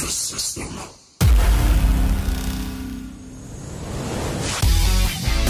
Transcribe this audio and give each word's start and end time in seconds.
the 0.00 0.08
system. 0.08 0.68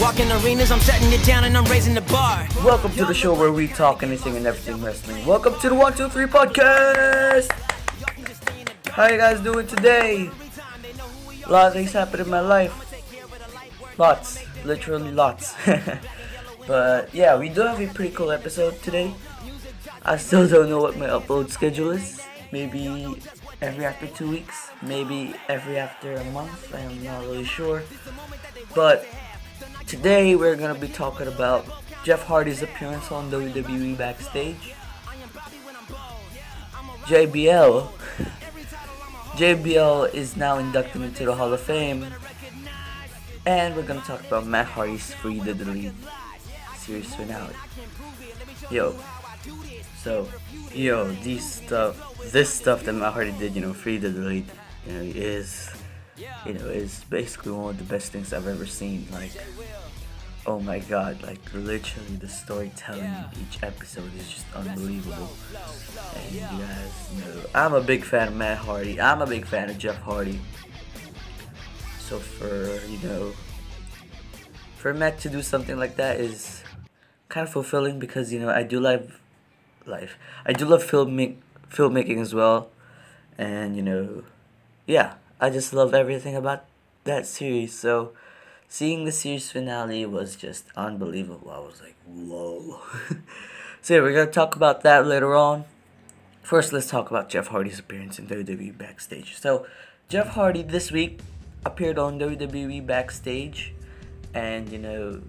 Walking 0.00 0.30
arenas, 0.30 0.70
I'm 0.70 0.78
shutting 0.80 1.12
it 1.12 1.24
down 1.24 1.44
and 1.44 1.56
I'm 1.56 1.64
raising 1.64 1.94
the 1.94 2.02
bar. 2.02 2.46
Welcome 2.64 2.92
to 2.92 3.04
the 3.06 3.14
show 3.14 3.34
where 3.34 3.50
we 3.50 3.66
talk 3.66 4.04
anything 4.04 4.36
and 4.36 4.46
everything 4.46 4.80
wrestling. 4.84 5.26
Welcome 5.26 5.58
to 5.60 5.68
the 5.68 5.74
123 5.74 6.26
podcast. 6.26 7.50
How 8.90 9.08
you 9.08 9.16
guys 9.16 9.40
doing 9.40 9.66
today? 9.66 10.30
A 11.44 11.50
lot 11.50 11.66
of 11.68 11.72
things 11.72 11.92
happened 11.92 12.22
in 12.22 12.30
my 12.30 12.40
life. 12.40 12.72
Lots, 13.98 14.44
literally 14.64 15.10
lots. 15.10 15.54
but 16.68 17.12
yeah, 17.12 17.36
we 17.36 17.48
do 17.48 17.62
have 17.62 17.80
a 17.80 17.88
pretty 17.88 18.14
cool 18.14 18.30
episode 18.30 18.80
today. 18.82 19.12
I 20.04 20.18
still 20.18 20.46
don't 20.46 20.70
know 20.70 20.80
what 20.80 20.96
my 20.96 21.06
upload 21.06 21.50
schedule 21.50 21.90
is. 21.90 22.22
Maybe 22.52 23.16
every 23.60 23.84
after 23.84 24.06
two 24.06 24.30
weeks, 24.30 24.70
maybe 24.82 25.34
every 25.48 25.78
after 25.78 26.14
a 26.14 26.24
month. 26.24 26.74
I 26.74 26.80
am 26.80 27.02
not 27.02 27.22
really 27.22 27.44
sure. 27.44 27.82
But 28.74 29.06
today 29.86 30.34
we're 30.36 30.56
gonna 30.56 30.78
be 30.78 30.88
talking 30.88 31.26
about 31.26 31.66
Jeff 32.04 32.22
Hardy's 32.24 32.62
appearance 32.62 33.10
on 33.10 33.30
WWE 33.30 33.96
backstage. 33.96 34.74
JBL. 37.04 37.88
JBL 39.32 40.14
is 40.14 40.36
now 40.36 40.58
inducted 40.58 41.02
into 41.02 41.24
the 41.24 41.34
Hall 41.34 41.52
of 41.52 41.60
Fame. 41.60 42.06
And 43.44 43.76
we're 43.76 43.82
gonna 43.82 44.00
talk 44.00 44.26
about 44.26 44.46
Matt 44.46 44.66
Hardy's 44.66 45.14
Free 45.14 45.38
the 45.40 45.54
Delete 45.54 45.92
series 46.76 47.14
finale. 47.14 47.54
Yo. 48.70 48.96
So, 50.06 50.28
yo, 50.72 51.10
these 51.26 51.44
stuff, 51.44 52.16
this 52.30 52.54
stuff 52.54 52.84
that 52.84 52.92
Matt 52.92 53.12
Hardy 53.12 53.32
did, 53.32 53.56
you 53.56 53.60
know, 53.60 53.74
Free 53.74 53.98
the 53.98 54.08
Delete, 54.08 54.46
you 54.86 54.92
know, 54.92 55.00
is, 55.02 55.68
you 56.46 56.54
know, 56.54 56.66
is 56.66 57.02
basically 57.10 57.50
one 57.50 57.70
of 57.70 57.78
the 57.78 57.90
best 57.90 58.12
things 58.12 58.32
I've 58.32 58.46
ever 58.46 58.66
seen. 58.66 59.08
Like, 59.10 59.32
oh 60.46 60.60
my 60.60 60.78
god, 60.78 61.20
like 61.24 61.40
literally 61.52 62.14
the 62.20 62.28
storytelling 62.28 63.02
in 63.02 63.24
each 63.42 63.60
episode 63.64 64.14
is 64.14 64.28
just 64.30 64.46
unbelievable. 64.54 65.28
And 66.14 66.34
you 66.36 66.40
guys 66.40 67.10
know, 67.18 67.42
I'm 67.52 67.74
a 67.74 67.80
big 67.80 68.04
fan 68.04 68.28
of 68.28 68.36
Matt 68.36 68.58
Hardy. 68.58 69.00
I'm 69.00 69.22
a 69.22 69.26
big 69.26 69.44
fan 69.44 69.70
of 69.70 69.76
Jeff 69.76 70.00
Hardy. 70.02 70.38
So 71.98 72.20
for 72.20 72.78
you 72.86 72.98
know, 73.08 73.32
for 74.76 74.94
Matt 74.94 75.18
to 75.22 75.28
do 75.28 75.42
something 75.42 75.76
like 75.76 75.96
that 75.96 76.20
is 76.20 76.62
kind 77.28 77.44
of 77.44 77.52
fulfilling 77.52 77.98
because 77.98 78.32
you 78.32 78.38
know 78.38 78.50
I 78.50 78.62
do 78.62 78.78
love 78.78 79.20
life. 79.86 80.18
I 80.44 80.52
do 80.52 80.64
love 80.64 80.84
filmmaking 80.84 81.36
filmmaking 81.70 82.20
as 82.20 82.34
well, 82.34 82.70
and 83.36 83.76
you 83.76 83.82
know, 83.82 84.24
yeah, 84.86 85.14
I 85.40 85.50
just 85.50 85.72
love 85.72 85.94
everything 85.94 86.36
about 86.36 86.64
that 87.04 87.26
series. 87.26 87.78
So 87.78 88.12
seeing 88.68 89.04
the 89.04 89.12
series 89.12 89.50
finale 89.50 90.06
was 90.06 90.36
just 90.36 90.66
unbelievable. 90.76 91.50
I 91.50 91.58
was 91.58 91.80
like, 91.80 91.96
whoa. 92.06 92.80
so 93.82 93.94
yeah, 93.94 94.00
we're 94.00 94.14
gonna 94.14 94.30
talk 94.30 94.56
about 94.56 94.82
that 94.82 95.06
later 95.06 95.34
on. 95.34 95.64
First, 96.42 96.72
let's 96.72 96.88
talk 96.88 97.10
about 97.10 97.28
Jeff 97.28 97.48
Hardy's 97.48 97.80
appearance 97.80 98.20
in 98.20 98.28
WWE 98.28 98.78
backstage. 98.78 99.36
So, 99.36 99.66
Jeff 100.08 100.28
Hardy 100.28 100.62
this 100.62 100.92
week 100.92 101.18
appeared 101.64 101.98
on 101.98 102.20
WWE 102.20 102.86
backstage, 102.86 103.74
and 104.32 104.70
you 104.70 104.78
know, 104.78 105.22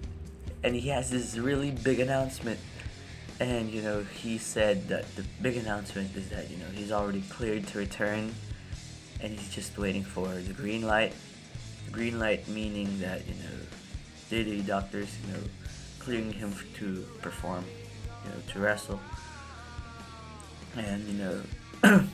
and 0.63 0.75
he 0.75 0.89
has 0.89 1.09
this 1.09 1.35
really 1.35 1.71
big 1.71 1.99
announcement. 1.99 2.59
And 3.39 3.69
you 3.69 3.83
know, 3.83 4.01
he 4.01 4.37
said 4.37 4.87
that 4.87 5.15
the 5.15 5.23
big 5.41 5.57
announcement 5.57 6.15
is 6.15 6.29
that 6.29 6.49
you 6.49 6.57
know 6.57 6.65
he's 6.73 6.91
already 6.91 7.21
cleared 7.21 7.67
to 7.67 7.77
return, 7.77 8.33
and 9.21 9.37
he's 9.37 9.53
just 9.53 9.77
waiting 9.77 10.03
for 10.03 10.27
the 10.27 10.53
green 10.53 10.81
light. 10.81 11.13
The 11.85 11.91
green 11.91 12.19
light 12.19 12.47
meaning 12.47 12.99
that 12.99 13.27
you 13.27 13.35
know, 13.35 13.57
the 14.29 14.61
doctors, 14.61 15.15
you 15.25 15.33
know, 15.33 15.39
clearing 15.99 16.33
him 16.33 16.53
to 16.79 17.05
perform, 17.21 17.63
you 18.23 18.31
know, 18.31 18.37
to 18.53 18.59
wrestle. 18.59 18.99
And 20.75 21.07
you 21.07 21.13
know, 21.13 21.41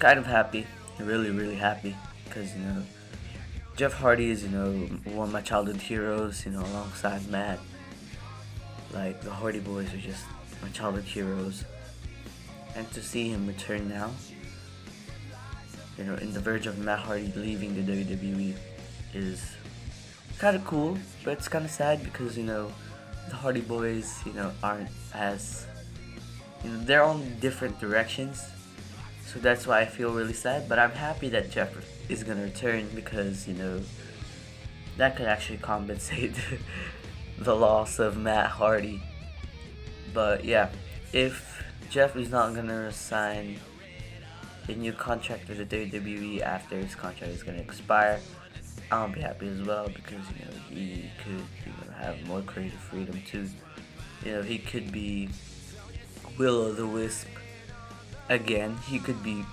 kind 0.00 0.18
of 0.18 0.26
happy, 0.26 0.66
really, 0.98 1.30
really 1.30 1.56
happy, 1.56 1.96
because 2.24 2.52
you 2.56 2.62
know, 2.62 2.82
Jeff 3.76 3.92
Hardy 3.92 4.30
is 4.30 4.42
you 4.42 4.50
know 4.50 4.72
one 5.04 5.28
of 5.28 5.32
my 5.32 5.40
childhood 5.40 5.76
heroes, 5.76 6.44
you 6.44 6.50
know, 6.50 6.62
alongside 6.62 7.28
Matt. 7.30 7.60
Like 8.92 9.20
the 9.22 9.30
Hardy 9.30 9.60
Boys 9.60 9.92
are 9.94 9.98
just 9.98 10.24
my 10.60 10.68
childhood 10.68 11.04
heroes, 11.04 11.64
and 12.76 12.90
to 12.92 13.02
see 13.02 13.28
him 13.28 13.46
return 13.46 13.88
now, 13.88 14.10
you 15.96 16.04
know, 16.04 16.14
in 16.16 16.32
the 16.32 16.40
verge 16.40 16.66
of 16.66 16.78
Matt 16.78 17.00
Hardy 17.00 17.32
leaving 17.34 17.74
the 17.74 17.92
WWE 17.92 18.54
is 19.14 19.54
kind 20.38 20.56
of 20.56 20.64
cool, 20.64 20.98
but 21.24 21.32
it's 21.32 21.48
kind 21.48 21.64
of 21.64 21.70
sad 21.70 22.02
because 22.02 22.36
you 22.36 22.44
know 22.44 22.72
the 23.28 23.36
Hardy 23.36 23.60
Boys, 23.60 24.20
you 24.26 24.32
know, 24.32 24.52
aren't 24.62 24.90
as 25.14 25.66
you 26.64 26.70
know 26.70 26.78
they're 26.84 27.04
on 27.04 27.38
different 27.40 27.78
directions, 27.80 28.44
so 29.26 29.38
that's 29.38 29.66
why 29.66 29.80
I 29.80 29.86
feel 29.86 30.12
really 30.12 30.32
sad. 30.32 30.68
But 30.68 30.78
I'm 30.78 30.90
happy 30.92 31.28
that 31.30 31.50
Jeff 31.50 31.74
is 32.08 32.24
gonna 32.24 32.42
return 32.42 32.88
because 32.94 33.48
you 33.48 33.54
know 33.54 33.80
that 34.96 35.16
could 35.16 35.26
actually 35.26 35.58
compensate 35.72 36.34
the 37.38 37.54
loss 37.54 37.98
of 37.98 38.16
Matt 38.16 38.50
Hardy. 38.50 39.02
But 40.12 40.44
yeah, 40.44 40.70
if 41.12 41.62
Jeff 41.90 42.16
is 42.16 42.30
not 42.30 42.54
gonna 42.54 42.92
sign 42.92 43.58
a 44.68 44.72
new 44.72 44.92
contract 44.92 45.48
with 45.48 45.58
the 45.58 45.76
WWE 45.76 46.40
after 46.40 46.76
his 46.76 46.94
contract 46.94 47.32
is 47.32 47.42
gonna 47.42 47.58
expire, 47.58 48.20
I'll 48.90 49.08
be 49.08 49.20
happy 49.20 49.48
as 49.48 49.62
well 49.62 49.88
because 49.88 50.24
you 50.38 50.44
know 50.44 50.52
he 50.68 51.10
could 51.24 51.32
you 51.32 51.72
know 51.72 51.92
have 51.98 52.26
more 52.26 52.42
creative 52.42 52.78
freedom 52.78 53.20
too. 53.26 53.48
You 54.24 54.32
know 54.32 54.42
he 54.42 54.58
could 54.58 54.92
be 54.92 55.28
Will 56.38 56.56
o' 56.56 56.72
the 56.72 56.86
Wisp 56.86 57.28
again. 58.28 58.76
He 58.86 58.98
could 58.98 59.22
be 59.22 59.44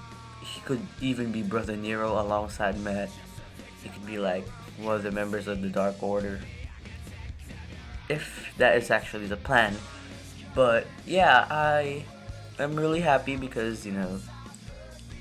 he 0.41 0.61
could 0.61 0.81
even 1.01 1.31
be 1.31 1.41
Brother 1.41 1.75
Nero 1.75 2.19
alongside 2.21 2.79
Matt. 2.79 3.09
He 3.83 3.89
could 3.89 4.05
be 4.05 4.17
like 4.17 4.47
one 4.77 4.95
of 4.95 5.03
the 5.03 5.11
members 5.11 5.47
of 5.47 5.61
the 5.61 5.69
Dark 5.69 6.01
Order. 6.01 6.39
If 8.09 8.53
that 8.57 8.77
is 8.77 8.91
actually 8.91 9.27
the 9.27 9.37
plan. 9.37 9.75
But 10.55 10.87
yeah, 11.05 11.45
I 11.49 12.03
am 12.57 12.75
really 12.75 13.01
happy 13.01 13.35
because, 13.35 13.85
you 13.85 13.91
know, 13.91 14.19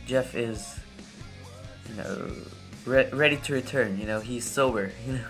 Jeff 0.07 0.35
is 0.35 0.81
you 1.89 1.97
know 1.97 2.33
re- 2.87 3.11
ready 3.13 3.37
to 3.37 3.53
return. 3.53 3.99
You 3.99 4.07
know, 4.07 4.21
he's 4.21 4.45
sober. 4.45 4.91
You 5.07 5.13
know, 5.15 5.25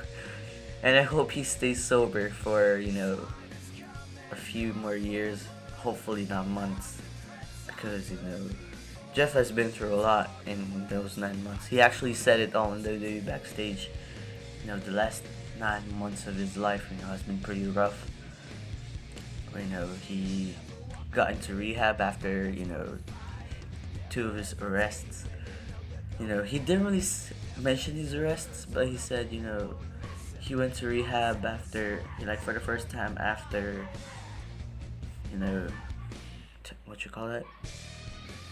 and 0.83 0.97
I 0.97 1.03
hope 1.03 1.33
he 1.33 1.43
stays 1.43 1.83
sober 1.83 2.31
for 2.31 2.79
you 2.79 2.93
know 2.93 3.19
a 4.31 4.37
few 4.37 4.73
more 4.75 4.95
years. 4.95 5.45
Hopefully 5.77 6.27
not 6.29 6.47
months, 6.47 7.01
because 7.67 8.11
you 8.11 8.19
know 8.23 8.49
Jeff 9.15 9.33
has 9.33 9.51
been 9.51 9.71
through 9.71 9.95
a 9.95 10.01
lot 10.01 10.31
in 10.47 10.87
those 10.89 11.17
nine 11.17 11.43
months. 11.43 11.67
He 11.67 11.81
actually 11.81 12.15
said 12.15 12.39
it 12.39 12.55
on 12.55 12.83
the 12.83 12.91
WWE 12.91 13.27
backstage. 13.27 13.91
You 14.63 14.69
know, 14.69 14.79
the 14.79 14.93
last 14.93 15.25
nine 15.59 15.83
months 15.99 16.27
of 16.27 16.37
his 16.37 16.57
life, 16.57 16.87
you 16.91 17.01
know, 17.03 17.09
has 17.09 17.23
been 17.23 17.39
pretty 17.39 17.67
rough. 17.67 18.11
You 19.57 19.65
know, 19.67 19.89
he 20.07 20.55
got 21.11 21.31
into 21.31 21.55
rehab 21.55 22.01
after 22.01 22.49
you 22.49 22.67
know 22.67 22.99
two 24.11 24.29
of 24.29 24.37
his 24.37 24.55
arrests. 24.61 25.25
You 26.21 26.27
know, 26.27 26.43
he 26.43 26.59
didn't 26.59 26.85
really 26.85 27.03
mention 27.61 27.95
his 27.95 28.15
arrests, 28.15 28.67
but 28.67 28.89
he 28.89 28.97
said, 28.97 29.33
you 29.33 29.41
know, 29.41 29.75
he 30.41 30.55
went 30.55 30.75
to 30.75 30.87
rehab 30.87 31.45
after, 31.45 32.03
you 32.19 32.25
know, 32.25 32.33
like, 32.33 32.41
for 32.41 32.53
the 32.53 32.61
first 32.61 32.89
time 32.89 33.17
after, 33.19 33.87
you 35.31 35.39
know, 35.39 35.69
t- 36.65 36.77
what 36.87 37.05
you 37.05 37.11
call 37.11 37.31
it? 37.31 37.47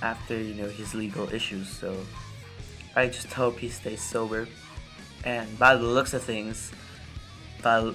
After, 0.02 0.36
you 0.36 0.54
know, 0.54 0.68
his 0.68 0.94
legal 0.94 1.32
issues. 1.32 1.68
So, 1.68 1.96
I 2.94 3.06
just 3.06 3.32
hope 3.32 3.58
he 3.58 3.68
stays 3.68 4.02
sober. 4.02 4.46
And 5.24 5.58
by 5.58 5.74
the 5.76 5.84
looks 5.84 6.14
of 6.14 6.22
things, 6.22 6.70
by, 7.62 7.92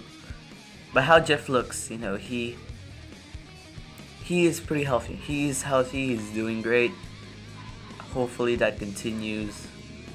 by 0.93 1.01
how 1.01 1.19
Jeff 1.19 1.49
looks, 1.49 1.89
you 1.89 1.97
know, 1.97 2.15
he 2.15 2.57
he 4.31 4.45
is 4.45 4.61
pretty 4.61 4.85
healthy. 4.85 5.15
He's 5.15 5.61
healthy. 5.63 6.15
He's 6.15 6.29
doing 6.29 6.61
great. 6.61 6.93
Hopefully 8.13 8.55
that 8.55 8.79
continues. 8.79 9.67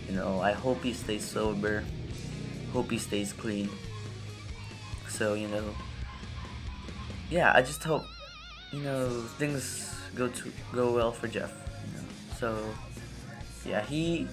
You 0.08 0.14
know, 0.14 0.40
I 0.40 0.52
hope 0.52 0.82
he 0.82 0.94
stays 0.94 1.22
sober. 1.22 1.84
Hope 2.72 2.90
he 2.90 2.96
stays 2.96 3.34
clean. 3.34 3.68
So 5.08 5.34
you 5.34 5.48
know, 5.48 5.64
yeah. 7.28 7.52
I 7.54 7.60
just 7.60 7.84
hope 7.84 8.04
you 8.72 8.80
know 8.80 9.08
things 9.36 9.94
go 10.14 10.28
to 10.28 10.52
go 10.72 10.94
well 10.94 11.12
for 11.12 11.28
Jeff. 11.28 11.52
You 11.84 11.98
know, 11.98 12.08
so 12.38 12.74
yeah, 13.68 13.84
he 13.84 14.28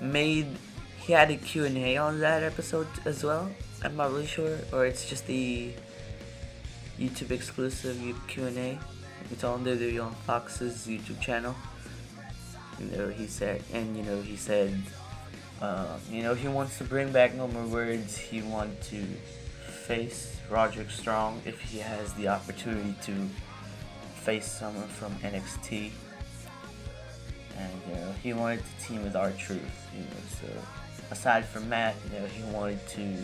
made 0.00 0.48
he 1.06 1.12
had 1.12 1.30
a 1.30 1.36
Q 1.36 1.66
and 1.66 1.76
A 1.76 1.98
on 1.98 2.20
that 2.20 2.42
episode 2.42 2.86
as 3.04 3.22
well. 3.22 3.50
I'm 3.82 3.96
not 3.96 4.10
really 4.10 4.26
sure, 4.26 4.58
or 4.72 4.86
it's 4.86 5.06
just 5.06 5.26
the 5.26 5.72
YouTube 6.98 7.30
exclusive 7.30 8.00
Q 8.26 8.46
and 8.46 8.56
A. 8.56 8.78
It's 9.30 9.44
on 9.44 9.64
there 9.64 10.02
on 10.02 10.14
Fox's 10.26 10.86
YouTube 10.86 11.20
channel. 11.20 11.54
You 12.80 12.86
know, 12.86 13.08
he 13.08 13.26
said, 13.26 13.62
and 13.72 13.94
you 13.96 14.02
know, 14.02 14.22
he 14.22 14.36
said, 14.36 14.80
uh, 15.60 15.98
you 16.10 16.22
know, 16.22 16.34
he 16.34 16.48
wants 16.48 16.78
to 16.78 16.84
bring 16.84 17.12
back 17.12 17.34
No 17.34 17.48
More 17.48 17.66
Words. 17.66 18.16
He 18.16 18.40
wants 18.40 18.88
to 18.88 19.02
face 19.66 20.38
Roderick 20.50 20.90
Strong 20.90 21.42
if 21.44 21.60
he 21.60 21.78
has 21.80 22.14
the 22.14 22.28
opportunity 22.28 22.94
to 23.02 23.28
face 24.14 24.50
someone 24.50 24.88
from 24.88 25.12
NXT. 25.16 25.90
And 27.58 27.72
you 27.88 27.94
know, 27.94 28.14
he 28.22 28.32
wanted 28.32 28.62
to 28.64 28.86
team 28.86 29.04
with 29.04 29.14
R-Truth, 29.14 29.88
You 29.94 30.00
know, 30.00 30.06
so 30.40 30.48
aside 31.14 31.44
from 31.44 31.68
Matt, 31.68 31.94
you 32.04 32.18
know, 32.18 32.26
he 32.26 32.42
wanted 32.52 32.84
to 32.88 33.16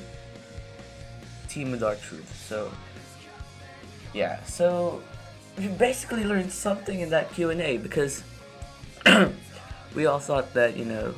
team 1.49 1.73
with 1.73 1.83
R-Truth. 1.83 2.31
So 2.49 2.71
yeah, 4.15 4.43
so 4.45 5.03
we 5.59 5.67
basically 5.69 6.25
learned 6.25 6.53
something 6.53 7.01
in 7.01 7.11
that 7.11 7.33
Q&A 7.33 7.79
because 7.79 8.23
we 9.95 10.07
all 10.07 10.21
thought 10.21 10.55
that, 10.55 10.77
you 10.77 10.85
know, 10.85 11.15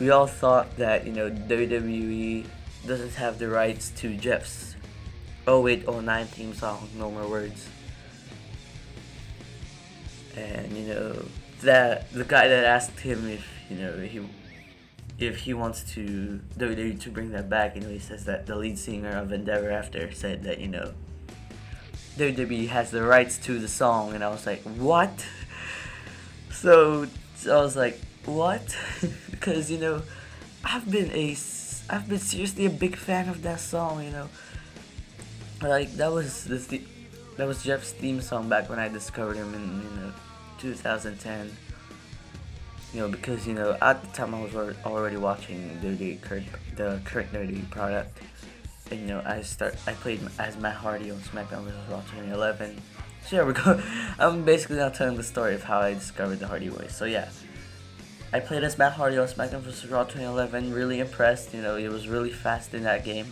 we 0.00 0.10
all 0.10 0.28
thought 0.28 0.76
that, 0.76 1.06
you 1.06 1.12
know, 1.12 1.28
WWE 1.28 2.46
doesn't 2.86 3.14
have 3.14 3.38
the 3.38 3.48
rights 3.48 3.90
to 3.98 4.16
Jeff's 4.16 4.76
0809 5.48 6.26
theme 6.26 6.54
song, 6.54 6.88
No 6.96 7.10
More 7.10 7.28
Words. 7.28 7.68
And, 10.36 10.70
you 10.76 10.86
know, 10.94 11.24
that 11.62 12.12
the 12.12 12.24
guy 12.24 12.46
that 12.46 12.64
asked 12.64 13.00
him 13.00 13.28
if, 13.28 13.44
you 13.68 13.76
know, 13.76 13.98
he 13.98 14.20
if 15.18 15.38
he 15.38 15.54
wants 15.54 15.82
to 15.94 16.40
WWE 16.56 17.00
to 17.00 17.10
bring 17.10 17.32
that 17.32 17.50
back, 17.50 17.74
you 17.74 17.80
know, 17.80 17.88
he 17.88 17.98
says 17.98 18.24
that 18.26 18.46
the 18.46 18.54
lead 18.54 18.78
singer 18.78 19.10
of 19.10 19.28
Endeverafter 19.28 20.14
said 20.14 20.44
that, 20.44 20.60
you 20.60 20.68
know, 20.68 20.92
WWE 22.16 22.68
has 22.68 22.90
the 22.90 23.02
rights 23.02 23.38
to 23.38 23.58
the 23.58 23.68
song, 23.68 24.14
and 24.14 24.24
I 24.24 24.28
was 24.28 24.46
like, 24.46 24.62
what? 24.62 25.26
So, 26.50 27.06
so 27.36 27.56
I 27.56 27.62
was 27.62 27.76
like, 27.76 28.00
what? 28.24 28.76
because 29.30 29.70
you 29.70 29.78
know, 29.78 30.02
I've 30.64 30.90
been 30.90 31.08
a, 31.12 31.36
I've 31.88 32.08
been 32.08 32.18
seriously 32.18 32.66
a 32.66 32.70
big 32.70 32.96
fan 32.96 33.28
of 33.28 33.42
that 33.42 33.60
song. 33.60 34.02
You 34.02 34.10
know, 34.10 34.28
like 35.62 35.92
that 35.92 36.10
was 36.10 36.44
the, 36.44 36.58
th- 36.58 36.82
that 37.36 37.46
was 37.46 37.62
Jeff's 37.62 37.92
theme 37.92 38.20
song 38.20 38.48
back 38.48 38.68
when 38.68 38.80
I 38.80 38.88
discovered 38.88 39.36
him 39.36 39.54
in 39.54 39.82
you 39.82 40.00
know 40.00 40.12
2010 40.58 41.52
you 42.92 43.00
know, 43.00 43.08
because 43.08 43.46
you 43.46 43.54
know 43.54 43.76
at 43.82 44.02
the 44.02 44.08
time 44.16 44.34
I 44.34 44.42
was 44.42 44.54
already 44.84 45.16
watching 45.16 45.78
the 45.80 46.16
current 46.16 46.46
the 46.76 47.00
current 47.04 47.32
nerdy 47.32 47.68
product, 47.70 48.18
and 48.90 49.00
you 49.00 49.06
know 49.06 49.22
I 49.24 49.42
start 49.42 49.76
I 49.86 49.92
played 49.92 50.20
as 50.38 50.56
Matt 50.56 50.76
Hardy 50.76 51.10
on 51.10 51.18
SmackDown 51.18 51.64
vs. 51.64 51.90
Raw 51.90 52.00
2011. 52.00 52.80
So 53.26 53.36
yeah, 53.36 53.42
we're 53.46 53.52
going. 53.52 53.82
I'm 54.18 54.44
basically 54.44 54.76
now 54.76 54.88
telling 54.88 55.16
the 55.16 55.22
story 55.22 55.54
of 55.54 55.62
how 55.62 55.80
I 55.80 55.94
discovered 55.94 56.36
the 56.36 56.46
Hardy 56.46 56.70
Boys. 56.70 56.94
So 56.96 57.04
yeah, 57.04 57.28
I 58.32 58.40
played 58.40 58.64
as 58.64 58.78
Matt 58.78 58.92
Hardy 58.94 59.18
on 59.18 59.26
SmackDown 59.28 59.60
vs. 59.60 59.90
Raw 59.90 60.04
2011. 60.04 60.72
Really 60.72 61.00
impressed. 61.00 61.52
You 61.52 61.60
know, 61.60 61.76
it 61.76 61.88
was 61.88 62.08
really 62.08 62.30
fast 62.30 62.72
in 62.72 62.84
that 62.84 63.04
game. 63.04 63.26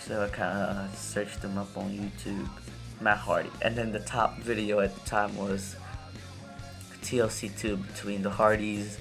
So 0.00 0.24
I 0.24 0.28
kind 0.28 0.58
of 0.58 0.96
searched 0.96 1.42
them 1.42 1.58
up 1.58 1.76
on 1.76 1.90
YouTube, 1.90 2.48
Matt 3.00 3.18
Hardy, 3.18 3.50
and 3.62 3.76
then 3.76 3.92
the 3.92 4.00
top 4.00 4.38
video 4.38 4.80
at 4.80 4.94
the 4.94 5.08
time 5.08 5.36
was 5.36 5.76
TLC 7.02 7.56
2 7.58 7.76
between 7.76 8.22
the 8.22 8.30
Hardys, 8.30 8.98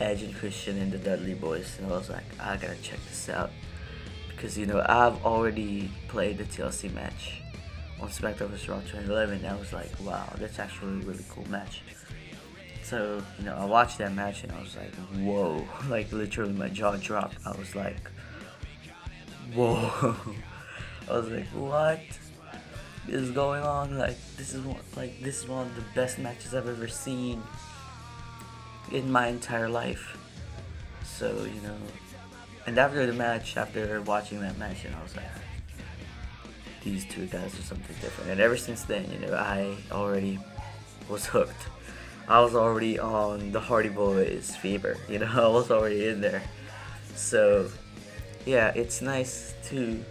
Edge 0.00 0.22
and 0.22 0.34
Christian, 0.34 0.78
and 0.78 0.90
the 0.90 0.98
Dudley 0.98 1.34
Boys. 1.34 1.78
And 1.78 1.92
I 1.92 1.96
was 1.96 2.10
like, 2.10 2.24
I 2.40 2.56
gotta 2.56 2.76
check 2.82 2.98
this 3.08 3.28
out. 3.28 3.50
Because, 4.28 4.58
you 4.58 4.66
know, 4.66 4.84
I've 4.88 5.24
already 5.24 5.90
played 6.08 6.38
the 6.38 6.44
TLC 6.44 6.92
match 6.92 7.40
on 8.00 8.08
SmackDown 8.08 8.48
vs. 8.48 8.68
Raw 8.68 8.80
2011. 8.80 9.38
And 9.38 9.46
I 9.46 9.54
was 9.54 9.72
like, 9.72 9.90
wow, 10.00 10.28
that's 10.38 10.58
actually 10.58 11.02
a 11.02 11.06
really 11.06 11.24
cool 11.28 11.48
match. 11.48 11.82
So, 12.82 13.22
you 13.38 13.44
know, 13.44 13.56
I 13.56 13.64
watched 13.64 13.98
that 13.98 14.12
match 14.12 14.42
and 14.42 14.52
I 14.52 14.60
was 14.60 14.76
like, 14.76 14.94
whoa. 15.24 15.64
like, 15.88 16.10
literally, 16.12 16.52
my 16.52 16.68
jaw 16.68 16.96
dropped. 16.96 17.36
I 17.46 17.56
was 17.56 17.74
like, 17.76 18.10
whoa. 19.54 20.16
I 21.08 21.12
was 21.12 21.28
like, 21.28 21.46
what? 21.48 22.00
Is 23.08 23.30
going 23.30 23.62
on. 23.62 23.98
Like 23.98 24.16
this 24.36 24.54
is 24.54 24.64
one, 24.64 24.78
like 24.96 25.22
this 25.22 25.42
is 25.42 25.48
one 25.48 25.66
of 25.66 25.76
the 25.76 25.84
best 25.94 26.18
matches 26.18 26.54
I've 26.54 26.68
ever 26.68 26.88
seen 26.88 27.42
in 28.90 29.10
my 29.10 29.28
entire 29.28 29.68
life. 29.68 30.18
So 31.04 31.44
you 31.44 31.60
know, 31.62 31.76
and 32.66 32.78
after 32.78 33.06
the 33.06 33.12
match, 33.12 33.56
after 33.56 34.00
watching 34.02 34.40
that 34.40 34.58
match, 34.58 34.84
and 34.84 34.94
I 34.94 35.02
was 35.02 35.16
like, 35.16 35.26
these 36.82 37.04
two 37.06 37.26
guys 37.26 37.58
are 37.58 37.62
something 37.62 37.96
different. 38.00 38.30
And 38.30 38.40
ever 38.40 38.56
since 38.56 38.82
then, 38.84 39.10
you 39.12 39.26
know, 39.26 39.34
I 39.34 39.76
already 39.90 40.38
was 41.08 41.26
hooked. 41.34 41.68
I 42.28 42.40
was 42.40 42.54
already 42.54 42.98
on 42.98 43.50
the 43.52 43.60
Hardy 43.60 43.88
Boys 43.88 44.54
fever. 44.56 44.96
You 45.08 45.18
know, 45.18 45.26
I 45.32 45.48
was 45.48 45.70
already 45.70 46.08
in 46.08 46.20
there. 46.20 46.42
So 47.14 47.70
yeah, 48.46 48.72
it's 48.74 49.02
nice 49.02 49.54
to 49.66 50.04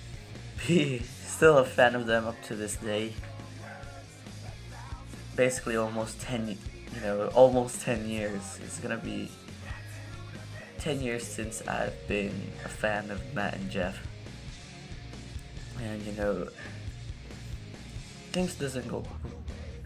be 0.66 1.02
still 1.26 1.58
a 1.58 1.64
fan 1.64 1.94
of 1.94 2.06
them 2.06 2.26
up 2.26 2.40
to 2.44 2.54
this 2.54 2.76
day. 2.76 3.12
Basically, 5.34 5.76
almost 5.76 6.20
10, 6.22 6.48
you 6.48 7.00
know, 7.02 7.28
almost 7.34 7.82
10 7.82 8.08
years. 8.08 8.58
It's 8.62 8.78
gonna 8.78 8.96
be 8.96 9.30
10 10.78 11.00
years 11.00 11.26
since 11.26 11.66
I've 11.66 11.94
been 12.08 12.52
a 12.64 12.68
fan 12.68 13.10
of 13.10 13.20
Matt 13.34 13.54
and 13.54 13.70
Jeff. 13.70 13.98
And, 15.82 16.02
you 16.02 16.12
know, 16.12 16.48
things 18.32 18.54
doesn't 18.54 18.88
go, 18.88 19.04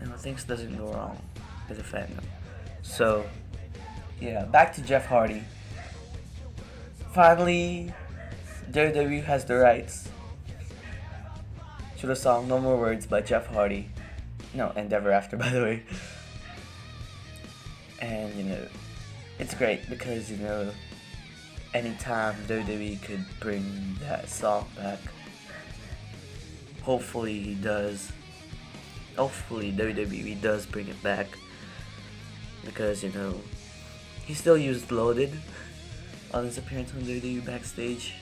you 0.00 0.06
know, 0.06 0.16
things 0.16 0.44
doesn't 0.44 0.76
go 0.76 0.92
wrong 0.92 1.20
with 1.69 1.81
a 1.81 1.82
fandom. 1.82 2.25
So, 2.82 3.25
yeah, 4.20 4.44
back 4.44 4.72
to 4.75 4.82
Jeff 4.82 5.06
Hardy. 5.06 5.42
Finally, 7.12 7.92
WWE 8.70 9.25
has 9.25 9.44
the 9.44 9.56
rights 9.56 10.08
to 12.00 12.06
the 12.06 12.17
song 12.17 12.49
No 12.49 12.58
More 12.58 12.79
Words 12.79 13.05
by 13.05 13.20
Jeff 13.20 13.47
Hardy. 13.49 13.91
No, 14.55 14.73
Endeverafter, 14.75 15.38
by 15.38 15.50
the 15.50 15.61
way. 15.61 15.82
And, 18.00 18.35
you 18.37 18.44
know, 18.44 18.67
it's 19.38 19.52
great 19.52 19.87
because, 19.91 20.31
you 20.31 20.38
know, 20.38 20.70
anytime 21.75 22.37
WWE 22.47 23.02
could 23.02 23.23
bring 23.38 23.99
that 24.00 24.31
song 24.31 24.67
back, 24.76 24.99
hopefully 26.81 27.38
he 27.38 27.55
does. 27.55 28.11
Hopefully 29.17 29.70
WWE 29.70 30.41
does 30.41 30.64
bring 30.64 30.88
it 30.88 31.02
back. 31.02 31.26
Because, 32.64 33.02
you 33.02 33.11
know, 33.11 33.38
he 34.25 34.33
still 34.33 34.57
used 34.57 34.90
Loaded 34.90 35.38
on 36.33 36.47
his 36.47 36.57
appearance 36.57 36.95
on 36.95 37.02
WWE 37.02 37.45
Backstage. 37.45 38.14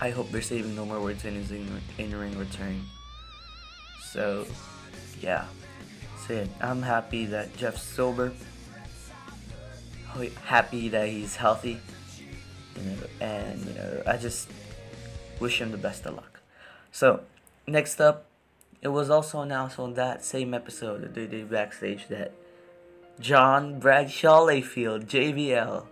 I 0.00 0.10
hope 0.10 0.30
they're 0.30 0.42
saving 0.42 0.74
no 0.74 0.84
more 0.84 1.00
words 1.00 1.24
in 1.24 1.34
his 1.34 1.50
in-ring 1.50 2.38
return. 2.38 2.82
So, 4.12 4.46
yeah. 5.20 5.46
So 6.26 6.46
I'm 6.60 6.82
happy 6.82 7.26
that 7.26 7.56
Jeff's 7.56 7.82
sober. 7.82 8.32
Happy 10.44 10.88
that 10.88 11.08
he's 11.08 11.36
healthy. 11.36 11.80
You 12.76 12.82
know, 12.90 12.96
and 13.20 13.64
you 13.64 13.74
know, 13.74 14.02
I 14.06 14.16
just 14.16 14.48
wish 15.40 15.60
him 15.60 15.70
the 15.70 15.78
best 15.78 16.06
of 16.06 16.14
luck. 16.14 16.40
So, 16.92 17.20
next 17.66 18.00
up, 18.00 18.26
it 18.82 18.88
was 18.88 19.10
also 19.10 19.40
announced 19.40 19.78
on 19.78 19.94
that 19.94 20.24
same 20.24 20.54
episode 20.54 21.04
of 21.04 21.14
Day 21.14 21.42
Backstage 21.42 22.08
that 22.08 22.32
John 23.20 23.78
Bradshaw 23.78 24.40
Layfield, 24.46 25.06
JBL, 25.06 25.86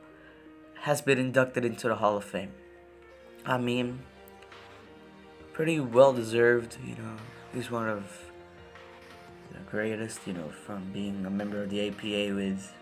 has 0.83 1.01
been 1.01 1.19
inducted 1.19 1.65
into 1.65 1.89
the 1.89 1.97
Hall 1.97 2.17
of 2.17 2.25
Fame. 2.25 2.53
I 3.45 3.59
mean, 3.59 3.99
pretty 5.53 5.81
well 5.81 6.13
deserved, 6.13 6.77
you 6.85 6.95
know. 6.95 7.17
He's 7.53 7.71
one 7.71 7.89
of 7.89 8.05
the 9.51 9.59
greatest, 9.71 10.21
you 10.27 10.33
know, 10.33 10.49
from 10.65 10.85
being 10.93 11.27
a 11.27 11.31
member 11.31 11.63
of 11.63 11.71
the 11.71 11.89
APA 11.89 12.35
with, 12.35 12.73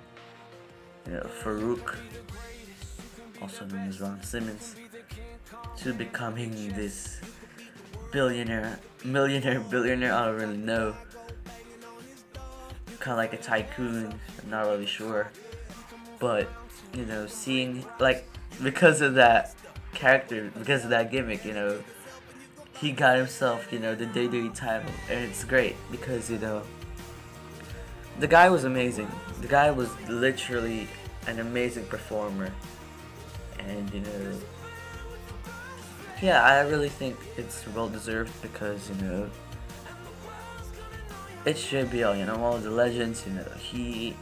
you 1.06 1.12
know, 1.12 1.26
Faarooq, 1.42 1.96
also 3.40 3.64
known 3.66 3.88
as 3.88 4.00
Ron 4.00 4.22
Simmons, 4.22 4.76
to 5.78 5.94
becoming 5.94 6.72
this 6.74 7.20
billionaire, 8.12 8.78
millionaire, 9.02 9.60
billionaire, 9.70 10.12
I 10.12 10.26
don't 10.26 10.36
really 10.36 10.56
know. 10.58 10.94
Kind 12.98 13.12
of 13.12 13.16
like 13.16 13.32
a 13.32 13.38
tycoon, 13.38 14.12
I'm 14.42 14.50
not 14.50 14.66
really 14.66 14.84
sure. 14.84 15.30
But, 16.18 16.48
you 16.92 17.06
know, 17.06 17.26
seeing, 17.26 17.82
like, 17.98 18.28
because 18.62 19.00
of 19.00 19.14
that 19.14 19.54
character 19.94 20.50
because 20.58 20.84
of 20.84 20.90
that 20.90 21.10
gimmick, 21.10 21.44
you 21.44 21.52
know. 21.52 21.82
He 22.78 22.92
got 22.92 23.18
himself, 23.18 23.70
you 23.72 23.78
know, 23.78 23.94
the 23.94 24.06
WWE 24.06 24.54
title, 24.54 24.90
and 25.10 25.24
it's 25.24 25.44
great 25.44 25.76
because 25.90 26.30
you 26.30 26.38
know 26.38 26.62
the 28.18 28.26
guy 28.28 28.48
was 28.48 28.64
amazing. 28.64 29.10
The 29.40 29.48
guy 29.48 29.70
was 29.70 29.90
literally 30.08 30.88
an 31.26 31.40
amazing 31.40 31.84
performer, 31.86 32.50
and 33.58 33.92
you 33.92 34.00
know, 34.00 34.38
yeah, 36.22 36.42
I 36.42 36.60
really 36.60 36.88
think 36.88 37.16
it's 37.36 37.66
well 37.74 37.88
deserved 37.88 38.32
because 38.40 38.88
you 38.88 39.06
know 39.06 39.30
it 41.44 41.52
it's 41.52 41.66
JBL, 41.66 42.18
you 42.18 42.26
know, 42.26 42.34
of 42.34 42.62
the 42.62 42.70
legends, 42.70 43.24
you 43.26 43.32
know, 43.32 43.46
he, 43.58 44.14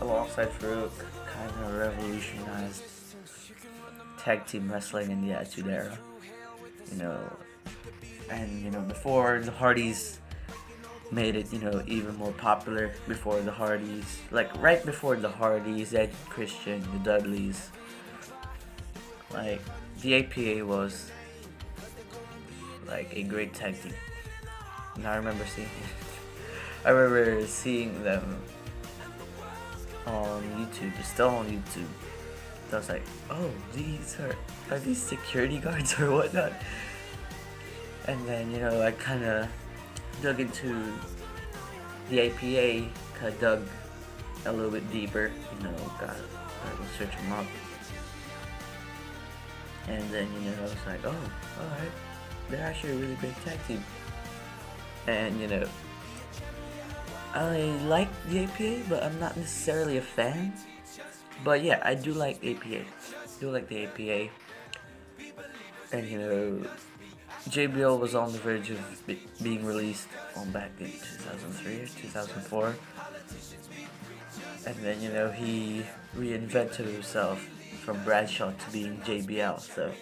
alongside 0.00 0.50
Faarooq, 0.50 0.90
kind 1.32 1.50
of 1.64 1.74
revolutionized 1.76 2.82
tag 4.26 4.44
team 4.44 4.68
wrestling 4.68 5.12
in 5.12 5.24
the 5.24 5.32
Attitude 5.32 5.68
Era. 5.68 5.96
You 6.90 6.98
know, 6.98 7.18
and, 8.28 8.60
you 8.60 8.72
know, 8.72 8.80
before 8.80 9.38
the 9.38 9.52
Hardys 9.52 10.18
made 11.12 11.36
it, 11.36 11.52
you 11.52 11.60
know, 11.60 11.80
even 11.86 12.16
more 12.16 12.32
popular, 12.32 12.92
before 13.06 13.40
the 13.40 13.52
Hardys, 13.52 14.18
like 14.32 14.50
right 14.60 14.84
before 14.84 15.14
the 15.14 15.28
Hardys, 15.28 15.94
Ed 15.94 16.10
Christian, 16.28 16.82
the 16.92 16.98
Dudleys, 16.98 17.70
like, 19.32 19.60
the 20.00 20.16
APA 20.16 20.66
was 20.66 21.12
like 22.88 23.08
a 23.14 23.22
great 23.22 23.54
tag 23.54 23.80
team. 23.80 23.94
And 24.96 25.06
I 25.06 25.14
remember 25.16 25.44
seeing 25.46 25.68
I 26.84 26.90
remember 26.90 27.46
seeing 27.46 28.02
them 28.02 28.42
on 30.04 30.42
YouTube, 30.58 31.00
still 31.04 31.28
on 31.28 31.46
YouTube. 31.46 32.15
I 32.72 32.76
was 32.76 32.88
like, 32.88 33.02
oh, 33.30 33.50
these 33.72 34.16
are 34.20 34.34
are 34.70 34.78
these 34.78 35.00
security 35.00 35.58
guards 35.66 35.98
or 36.00 36.10
whatnot? 36.10 36.52
And 38.06 38.26
then 38.26 38.50
you 38.50 38.60
know 38.60 38.82
I 38.82 38.92
kind 38.92 39.24
of 39.24 39.48
dug 40.22 40.40
into 40.40 40.92
the 42.10 42.28
APA, 42.28 42.88
kind 43.18 43.34
of 43.34 43.40
dug 43.40 43.66
a 44.46 44.52
little 44.52 44.70
bit 44.70 44.90
deeper. 44.90 45.30
You 45.58 45.64
know, 45.64 45.76
got 46.00 46.16
got 46.16 46.76
to 46.76 46.98
search 46.98 47.16
them 47.16 47.32
up. 47.32 47.46
And 49.88 50.02
then 50.10 50.28
you 50.34 50.50
know 50.50 50.56
I 50.58 50.62
was 50.62 50.86
like, 50.86 51.04
oh, 51.04 51.08
all 51.08 51.68
right, 51.78 51.92
they're 52.48 52.66
actually 52.66 52.92
a 52.92 52.96
really 52.96 53.14
great 53.16 53.36
tag 53.44 53.58
team. 53.66 53.84
And 55.06 55.40
you 55.40 55.46
know, 55.46 55.68
I 57.32 57.60
like 57.86 58.08
the 58.28 58.44
APA, 58.44 58.88
but 58.88 59.02
I'm 59.04 59.18
not 59.20 59.36
necessarily 59.36 59.98
a 59.98 60.02
fan. 60.02 60.52
But 61.44 61.62
yeah, 61.62 61.80
I 61.84 61.94
do 61.94 62.12
like 62.12 62.44
APA. 62.44 62.80
I 62.80 63.40
do 63.40 63.50
like 63.50 63.68
the 63.68 63.84
APA. 63.84 64.30
And 65.92 66.08
you 66.08 66.18
know, 66.18 66.62
JBL 67.48 67.98
was 68.00 68.14
on 68.14 68.32
the 68.32 68.38
verge 68.38 68.70
of 68.70 69.06
be 69.06 69.20
being 69.42 69.64
released 69.64 70.08
on 70.36 70.50
back 70.50 70.70
in 70.80 70.86
2003 70.86 71.74
or 71.74 71.86
2004. 71.86 72.74
And 74.66 74.76
then 74.76 75.00
you 75.00 75.12
know 75.12 75.30
he 75.30 75.84
reinvented 76.16 76.92
himself 76.92 77.40
from 77.84 78.02
Bradshaw 78.02 78.50
to 78.50 78.70
being 78.72 79.00
JBL. 79.02 79.60
So 79.60 79.92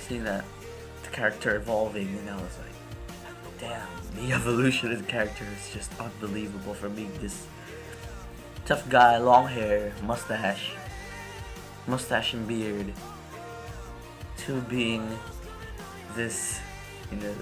seeing 0.00 0.24
that 0.24 0.44
the 1.02 1.08
character 1.08 1.56
evolving, 1.56 2.08
and 2.18 2.28
I 2.28 2.36
was 2.36 2.58
like, 2.58 3.60
damn, 3.60 3.88
the 4.14 4.32
evolution 4.34 4.92
of 4.92 4.98
the 4.98 5.10
character 5.10 5.46
is 5.56 5.72
just 5.72 5.98
unbelievable 5.98 6.74
for 6.74 6.90
being 6.90 7.12
this 7.20 7.46
tough 8.64 8.88
guy, 8.88 9.18
long 9.18 9.46
hair, 9.46 9.92
mustache, 10.02 10.72
mustache 11.86 12.32
and 12.32 12.48
beard, 12.48 12.92
to 14.38 14.60
being 14.62 15.06
this, 16.14 16.60
you 17.10 17.18
know, 17.18 17.34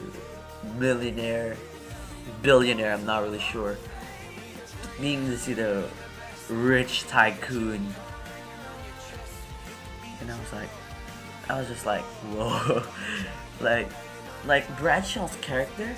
millionaire, 0.78 1.56
billionaire, 2.42 2.92
I'm 2.92 3.06
not 3.06 3.22
really 3.22 3.38
sure, 3.38 3.78
being 5.00 5.28
this, 5.28 5.46
you 5.48 5.54
know, 5.54 5.84
rich 6.48 7.06
tycoon. 7.06 7.86
And 10.20 10.30
I 10.30 10.38
was 10.38 10.52
like, 10.52 10.68
I 11.48 11.58
was 11.58 11.68
just 11.68 11.86
like, 11.86 12.02
whoa, 12.34 12.82
like, 13.60 13.88
like 14.46 14.66
Bradshaw's 14.76 15.36
character, 15.36 15.94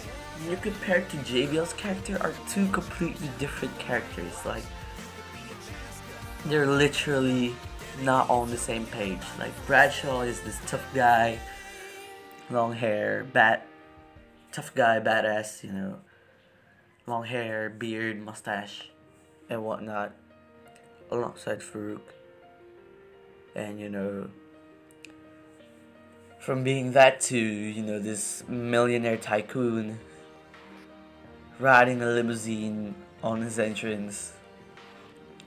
you 0.49 0.57
compare 0.57 1.01
to 1.01 1.17
JBL's 1.19 1.73
character, 1.75 2.19
are 2.21 2.35
two 2.49 2.67
completely 2.69 3.31
different 3.39 3.79
characters. 3.79 4.45
Like, 4.45 4.65
they're 6.47 6.67
literally 6.67 7.55
not 8.03 8.29
on 8.29 8.51
the 8.51 8.57
same 8.57 8.87
page. 8.87 9.21
Like 9.39 9.53
Bradshaw 9.67 10.23
is 10.23 10.41
this 10.43 10.59
tough 10.67 10.87
guy, 10.95 11.39
long 12.51 12.73
hair, 12.73 13.27
bat, 13.33 13.67
tough 14.53 14.75
guy, 14.75 15.01
badass, 15.01 15.65
you 15.65 15.73
know, 15.73 15.97
long 17.07 17.25
hair, 17.25 17.71
beard, 17.71 18.23
mustache, 18.23 18.91
and 19.49 19.65
whatnot, 19.65 20.13
alongside 21.11 21.61
Faarooq. 21.61 22.01
And 23.55 23.81
you 23.81 23.89
know, 23.89 24.29
from 26.41 26.63
being 26.63 26.93
that 26.93 27.21
to 27.21 27.39
you 27.39 27.83
know 27.83 27.99
this 27.99 28.43
millionaire 28.49 29.17
tycoon 29.17 29.99
riding 31.59 32.03
a 32.03 32.07
limousine 32.07 32.95
on 33.23 33.41
his 33.41 33.59
entrance 33.59 34.34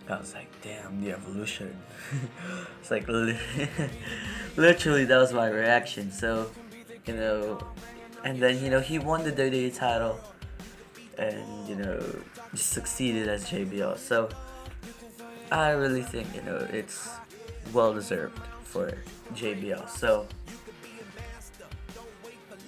I 0.09 0.19
was 0.19 0.33
like, 0.33 0.49
damn, 0.61 1.01
the 1.01 1.11
evolution. 1.11 1.75
it's 2.79 2.91
like, 2.91 3.07
literally, 4.57 5.05
that 5.05 5.17
was 5.17 5.33
my 5.33 5.49
reaction. 5.49 6.11
So, 6.11 6.49
you 7.05 7.13
know, 7.15 7.59
and 8.23 8.39
then, 8.41 8.63
you 8.63 8.69
know, 8.69 8.79
he 8.79 8.99
won 8.99 9.23
the 9.23 9.31
WWE 9.31 9.75
title 9.75 10.19
and, 11.17 11.67
you 11.67 11.75
know, 11.75 12.01
succeeded 12.55 13.27
as 13.27 13.45
JBL. 13.49 13.97
So, 13.97 14.29
I 15.51 15.71
really 15.71 16.03
think, 16.03 16.33
you 16.35 16.41
know, 16.41 16.57
it's 16.71 17.09
well 17.73 17.93
deserved 17.93 18.39
for 18.63 18.91
JBL. 19.33 19.89
So, 19.89 20.27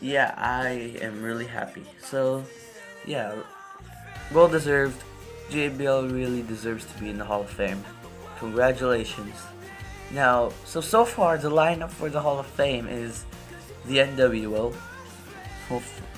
yeah, 0.01 0.33
I 0.37 0.97
am 1.01 1.21
really 1.21 1.47
happy. 1.47 1.85
So, 2.01 2.43
yeah, 3.05 3.35
well 4.33 4.47
deserved. 4.47 5.03
JBL 5.49 6.11
really 6.11 6.43
deserves 6.43 6.85
to 6.85 6.99
be 6.99 7.09
in 7.09 7.17
the 7.17 7.25
Hall 7.25 7.41
of 7.41 7.49
Fame. 7.49 7.83
Congratulations. 8.37 9.35
Now, 10.11 10.51
so 10.65 10.81
so 10.81 11.05
far 11.05 11.37
the 11.37 11.49
lineup 11.49 11.89
for 11.89 12.09
the 12.09 12.21
Hall 12.21 12.39
of 12.39 12.45
Fame 12.45 12.87
is 12.87 13.25
the 13.85 13.97
NWO, 13.97 14.73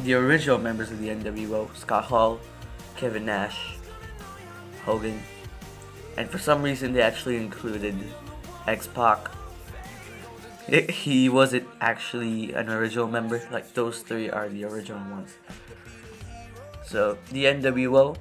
the 0.03 0.13
original 0.13 0.57
members 0.57 0.91
of 0.91 0.99
the 0.99 1.09
NWO, 1.09 1.75
Scott 1.75 2.05
Hall, 2.05 2.39
Kevin 2.95 3.25
Nash, 3.25 3.75
Hogan, 4.85 5.21
and 6.17 6.29
for 6.29 6.37
some 6.37 6.61
reason 6.61 6.93
they 6.93 7.01
actually 7.01 7.37
included 7.37 7.95
X-Pac. 8.67 9.31
He 10.89 11.27
wasn't 11.27 11.67
actually 11.81 12.53
an 12.53 12.69
original 12.69 13.07
member, 13.07 13.41
like 13.51 13.73
those 13.73 14.01
three 14.01 14.29
are 14.29 14.47
the 14.47 14.63
original 14.65 15.01
ones. 15.11 15.33
So 16.85 17.17
the 17.31 17.45
NWO, 17.45 18.15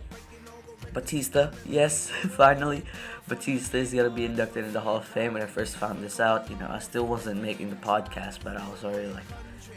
Batista, 0.92 1.52
yes, 1.64 2.09
finally, 2.37 2.82
Batista 3.28 3.78
is 3.78 3.94
gonna 3.94 4.11
be 4.11 4.25
inducted 4.25 4.64
in 4.64 4.73
the 4.73 4.80
Hall 4.80 4.97
of 4.97 5.04
Fame. 5.04 5.35
When 5.35 5.42
I 5.42 5.47
first 5.47 5.76
found 5.76 6.02
this 6.02 6.18
out, 6.18 6.50
you 6.50 6.56
know, 6.56 6.68
I 6.68 6.80
still 6.80 7.06
wasn't 7.06 7.40
making 7.40 7.70
the 7.70 7.76
podcast, 7.76 8.38
but 8.42 8.56
I 8.56 8.68
was 8.68 8.85
already 8.85 9.09
like 9.09 9.25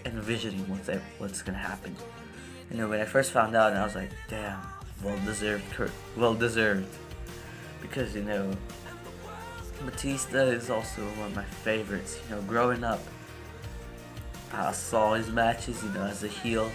envisioning 0.05 0.67
what's 0.70 0.89
what's 1.20 1.41
gonna 1.41 1.58
happen. 1.58 1.96
You 2.72 2.77
know, 2.77 2.89
when 2.89 3.00
I 3.00 3.05
first 3.05 3.32
found 3.32 3.55
out, 3.55 3.72
and 3.72 3.79
I 3.79 3.84
was 3.84 3.96
like, 3.96 4.10
damn, 4.27 4.60
well 5.03 5.17
deserved, 5.25 5.63
well 6.17 6.34
deserved, 6.34 6.88
because 7.82 8.15
you 8.15 8.24
know, 8.24 8.51
Batista 9.86 10.46
is 10.46 10.70
also 10.70 11.03
one 11.20 11.27
of 11.27 11.36
my 11.36 11.43
favorites. 11.43 12.20
You 12.27 12.36
know, 12.36 12.41
growing 12.43 12.84
up, 12.84 13.01
I 14.51 14.72
saw 14.72 15.13
his 15.13 15.29
matches, 15.29 15.84
you 15.84 15.89
know, 15.89 16.03
as 16.03 16.24
a 16.24 16.27
heel 16.27 16.72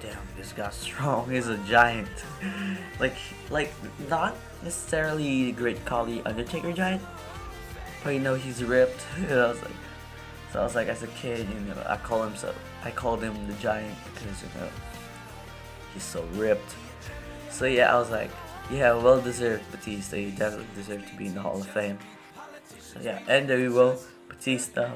damn, 0.00 0.16
this 0.36 0.52
guy's 0.52 0.74
strong. 0.74 1.30
He's 1.30 1.48
a 1.48 1.58
giant. 1.58 2.08
like, 3.00 3.16
like 3.50 3.72
not 4.08 4.36
necessarily 4.62 5.52
Great 5.52 5.84
Khali 5.84 6.22
Undertaker 6.22 6.72
giant, 6.72 7.02
but 8.02 8.10
you 8.10 8.20
know 8.20 8.34
he's 8.34 8.62
ripped. 8.62 9.04
I 9.30 9.34
was 9.34 9.62
like, 9.62 9.72
so 10.52 10.60
I 10.60 10.64
was 10.64 10.74
like, 10.74 10.88
as 10.88 11.02
a 11.02 11.08
kid, 11.08 11.46
you 11.48 11.60
know, 11.60 11.82
I 11.86 11.96
call 11.96 12.22
him 12.22 12.36
so. 12.36 12.54
I 12.84 12.90
called 12.90 13.22
him 13.22 13.34
the 13.46 13.54
giant 13.54 13.96
because 14.14 14.42
you 14.42 14.48
know 14.60 14.68
he's 15.92 16.02
so 16.02 16.24
ripped. 16.34 16.74
So 17.50 17.64
yeah, 17.66 17.94
I 17.94 17.98
was 17.98 18.10
like, 18.10 18.30
yeah, 18.70 18.94
well 18.94 19.20
deserved 19.20 19.70
Batista. 19.70 20.16
He 20.16 20.30
definitely 20.30 20.66
deserved 20.74 21.08
to 21.08 21.16
be 21.16 21.26
in 21.26 21.34
the 21.34 21.40
Hall 21.40 21.60
of 21.60 21.66
Fame. 21.66 21.98
So 22.80 23.00
yeah, 23.00 23.20
NWO 23.28 24.00
Batista. 24.28 24.92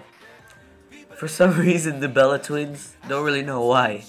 For 1.16 1.28
some 1.28 1.58
reason, 1.68 2.00
the 2.00 2.08
Bella 2.08 2.38
Twins 2.38 2.96
don't 3.08 3.24
really 3.24 3.42
know 3.42 3.64
why. 3.64 4.04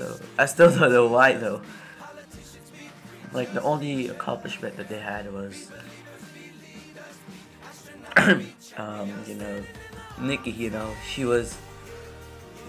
So 0.00 0.18
I 0.38 0.46
still 0.46 0.70
don't 0.70 0.92
know 0.92 1.08
why 1.08 1.32
though. 1.32 1.60
Like 3.32 3.52
the 3.52 3.62
only 3.62 4.08
accomplishment 4.08 4.76
that 4.76 4.88
they 4.88 4.98
had 4.98 5.32
was, 5.32 5.70
um, 8.76 9.12
you 9.26 9.34
know, 9.34 9.62
Nikki. 10.18 10.50
You 10.50 10.70
know, 10.70 10.94
she 11.06 11.24
was 11.24 11.56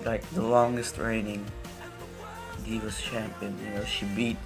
like 0.05 0.27
the 0.31 0.41
longest 0.41 0.97
reigning 0.97 1.45
Divas 2.65 3.01
champion. 3.01 3.57
You 3.63 3.79
know, 3.79 3.85
she 3.85 4.05
beat, 4.07 4.37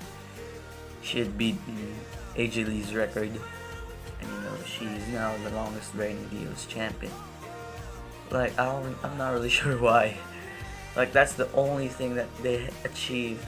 she 1.01 1.20
had 1.20 1.38
beaten 1.38 1.96
AJ 2.36 2.68
Lee's 2.68 2.94
record, 2.94 3.30
and 4.22 4.30
you 4.30 4.39
know 4.42 4.56
she's 4.65 5.08
now 5.08 5.36
the 5.44 5.50
longest 5.50 5.94
reigning 5.96 6.30
Divas 6.30 6.68
champion. 6.68 7.12
Like 8.32 8.58
I 8.60 8.65
don't, 8.65 8.96
I'm 9.04 9.18
not 9.18 9.34
really 9.34 9.50
sure 9.60 9.77
why. 9.82 10.18
Like 10.95 11.11
that's 11.11 11.33
the 11.33 11.51
only 11.53 11.87
thing 11.87 12.15
that 12.15 12.27
they 12.41 12.69
achieved. 12.83 13.45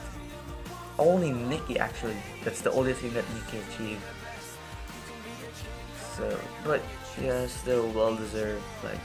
Only 0.98 1.32
Nikki 1.32 1.78
actually. 1.78 2.16
That's 2.44 2.60
the 2.60 2.72
only 2.72 2.92
thing 2.92 3.14
that 3.14 3.24
Nikki 3.34 3.58
achieved. 3.72 4.02
So, 6.16 6.38
but 6.64 6.82
yeah, 7.22 7.46
still 7.46 7.88
well 7.90 8.14
deserved. 8.14 8.64
Like 8.84 9.00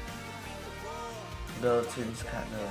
Bella 1.62 1.84
Twins 1.84 2.24
kind 2.24 2.50
of. 2.56 2.70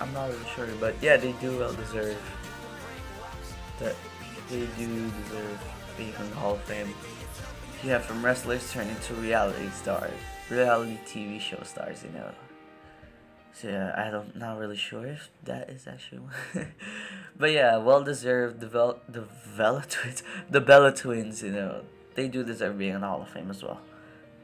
I'm 0.00 0.12
not 0.12 0.30
really 0.30 0.44
sure, 0.56 0.68
but 0.80 0.94
yeah, 1.00 1.16
they 1.16 1.32
do 1.32 1.58
well 1.58 1.72
deserve 1.74 2.16
that. 3.78 3.94
They 4.48 4.66
do 4.76 5.10
deserve 5.22 5.60
being 5.96 6.12
in 6.18 6.30
the 6.30 6.36
Hall 6.36 6.54
of 6.54 6.62
Fame. 6.62 6.92
Yeah, 7.84 7.98
from 7.98 8.24
wrestlers 8.24 8.70
turn 8.72 8.88
into 8.88 9.14
reality 9.14 9.68
stars, 9.70 10.12
reality 10.50 10.98
TV 11.06 11.40
show 11.40 11.60
stars, 11.62 12.04
you 12.04 12.10
know. 12.10 12.30
So 13.54 13.68
yeah, 13.68 13.92
I 13.96 14.10
don't 14.10 14.34
not 14.36 14.58
really 14.58 14.76
sure 14.76 15.06
if 15.06 15.30
that 15.44 15.68
is 15.68 15.86
actually 15.86 16.20
one. 16.20 16.72
but 17.36 17.52
yeah, 17.52 17.76
well 17.76 18.02
deserved 18.02 18.60
the 18.60 18.66
Vel- 18.66 19.00
the 19.08 19.24
Bella 19.56 19.84
twins 19.88 20.22
the 20.50 20.60
Bella 20.60 20.92
twins, 20.92 21.42
you 21.42 21.52
know. 21.52 21.82
They 22.14 22.28
do 22.28 22.44
deserve 22.44 22.78
being 22.78 22.94
in 22.94 23.00
the 23.00 23.06
Hall 23.06 23.22
of 23.22 23.28
Fame 23.28 23.50
as 23.50 23.62
well. 23.62 23.80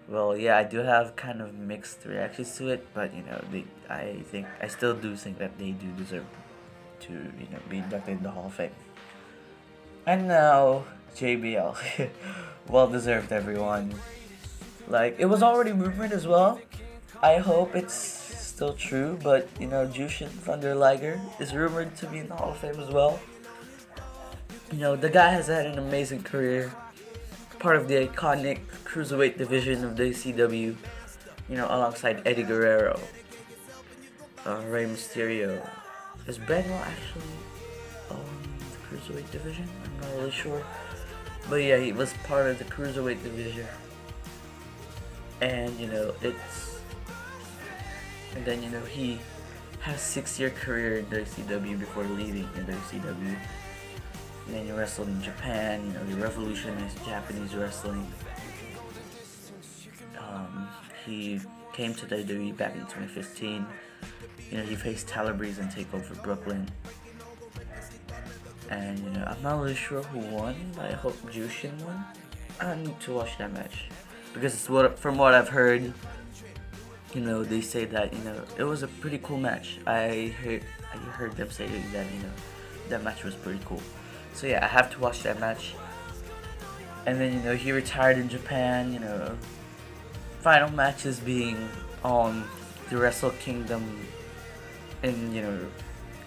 Well, 0.09 0.37
yeah, 0.37 0.57
I 0.57 0.65
do 0.65 0.79
have 0.79 1.17
kind 1.17 1.43
of 1.43 1.53
mixed 1.55 2.07
reactions 2.07 2.57
to 2.57 2.69
it, 2.69 2.87
but 2.95 3.15
you 3.15 3.23
know, 3.23 3.43
they 3.51 3.65
I 3.89 4.23
think 4.31 4.47
I 4.63 4.69
still 4.69 4.95
do 4.95 5.17
think 5.17 5.39
that 5.39 5.59
they 5.59 5.73
do 5.73 5.91
deserve 5.93 6.25
to, 7.01 7.13
you 7.13 7.49
know, 7.51 7.61
be 7.69 7.79
inducted 7.79 8.19
in 8.19 8.23
the 8.23 8.31
Hall 8.31 8.47
of 8.47 8.55
Fame. 8.55 8.73
And 10.07 10.29
now 10.29 10.85
JBL. 11.17 12.11
well 12.69 12.89
deserved, 12.89 13.33
everyone. 13.33 13.95
Like, 14.89 15.17
it 15.19 15.27
was 15.27 15.43
already 15.43 15.73
rumored 15.73 16.13
as 16.13 16.27
well. 16.27 16.61
I 17.23 17.37
hope 17.37 17.77
it's 17.77 17.95
still 17.95 18.73
true, 18.73 19.19
but, 19.23 19.49
you 19.61 19.67
know, 19.67 19.87
Jushin 19.87 20.29
Thunder 20.29 20.75
Liger 20.75 21.21
is 21.39 21.55
rumored 21.55 21.95
to 21.97 22.07
be 22.07 22.19
in 22.19 22.29
the 22.29 22.35
Hall 22.35 22.53
of 22.53 22.57
Fame 22.57 22.81
as 22.81 22.89
well. 22.89 23.21
You 24.73 24.79
know, 24.79 24.97
the 24.97 25.11
guy 25.11 25.31
has 25.31 25.49
had 25.49 25.67
an 25.67 25.79
amazing 25.79 26.23
career. 26.23 26.73
Part 27.59 27.77
of 27.77 27.89
the 27.89 28.07
iconic 28.07 28.61
cruiserweight 28.85 29.37
division 29.37 29.85
of 29.85 29.95
WCW, 29.95 30.77
you 31.49 31.57
know, 31.57 31.67
alongside 31.67 32.23
Eddie 32.25 32.43
Guerrero, 32.45 32.99
uh, 34.47 34.63
Rey 34.69 34.87
Mysterio. 34.87 35.69
Is 36.27 36.39
Benoit 36.39 36.71
actually 36.71 37.25
on 38.11 38.25
the 38.59 38.97
cruiserweight 38.97 39.31
division? 39.31 39.69
I'm 39.85 40.01
not 40.01 40.19
really 40.19 40.31
sure. 40.31 40.63
But 41.49 41.57
yeah, 41.57 41.79
he 41.79 41.93
was 41.93 42.13
part 42.25 42.47
of 42.47 42.59
the 42.59 42.65
cruiserweight 42.65 43.23
division. 43.23 43.67
And 45.41 45.79
you 45.79 45.87
know, 45.87 46.13
it's 46.23 46.81
and 48.35 48.45
then 48.45 48.63
you 48.63 48.71
know 48.71 48.85
he 48.85 49.19
had 49.81 49.95
a 49.95 49.99
six-year 49.99 50.51
career 50.51 50.99
in 50.99 51.07
WCW 51.07 51.79
before 51.79 52.05
leaving 52.05 52.49
in 52.57 52.67
WCW. 52.67 53.37
And 54.47 54.55
then 54.55 54.67
he 54.67 54.73
wrestled 54.73 55.09
in 55.09 55.23
Japan. 55.23 55.87
You 55.87 55.93
know, 55.93 56.05
he 56.05 56.15
revolutionized 56.15 57.05
Japanese 57.05 57.55
wrestling. 57.55 58.07
Um, 60.19 60.69
he 61.05 61.41
came 61.73 61.95
to 61.95 62.07
WWE 62.07 62.57
back 62.57 62.75
in 62.75 62.81
2015. 62.81 63.67
You 64.51 64.57
know, 64.57 64.65
he 64.65 64.75
faced 64.75 65.07
Tyler 65.07 65.35
Breeze 65.35 65.59
and 65.59 65.71
Takeover 65.71 66.21
Brooklyn. 66.23 66.69
And 68.71 68.99
you 68.99 69.11
know, 69.11 69.25
I'm 69.25 69.43
not 69.43 69.61
really 69.61 69.75
sure 69.75 70.03
who 70.03 70.19
won, 70.35 70.57
but 70.75 70.87
I 70.87 70.93
hope 70.93 71.15
Jushin 71.31 71.81
won. 71.83 72.05
I 72.61 72.75
need 72.75 72.99
to 73.01 73.13
watch 73.13 73.39
that 73.39 73.53
match 73.53 73.89
because 74.35 74.55
it's 74.55 74.69
what 74.69 74.99
from 74.99 75.19
what 75.19 75.35
I've 75.35 75.49
heard. 75.49 75.93
You 77.15 77.23
know, 77.23 77.43
they 77.43 77.61
say 77.61 77.85
that 77.87 78.13
you 78.13 78.19
know 78.21 78.43
it 78.57 78.65
was 78.65 78.83
a 78.83 78.89
pretty 78.89 79.19
cool 79.19 79.39
match. 79.39 79.79
I 79.87 80.35
heard 80.43 80.63
I 80.93 80.97
heard 80.97 81.37
them 81.37 81.51
say 81.51 81.67
that 81.67 82.07
you 82.13 82.23
know 82.23 82.33
that 82.89 83.03
match 83.03 83.25
was 83.25 83.35
pretty 83.35 83.61
cool. 83.65 83.83
So 84.35 84.47
yeah, 84.47 84.65
I 84.65 84.69
have 84.69 84.91
to 84.93 85.01
watch 85.01 85.23
that 85.23 85.41
match. 85.41 85.75
And 87.07 87.19
then 87.19 87.33
you 87.33 87.41
know 87.41 87.57
he 87.57 87.73
retired 87.73 88.19
in 88.19 88.29
Japan. 88.29 88.93
You 88.93 89.01
know, 89.01 89.37
final 90.41 90.71
matches 90.71 91.21
being 91.21 91.69
on 92.05 92.45
the 92.91 92.99
Wrestle 92.99 93.31
Kingdom 93.31 94.07
in 95.03 95.33
you 95.33 95.43
know 95.43 95.67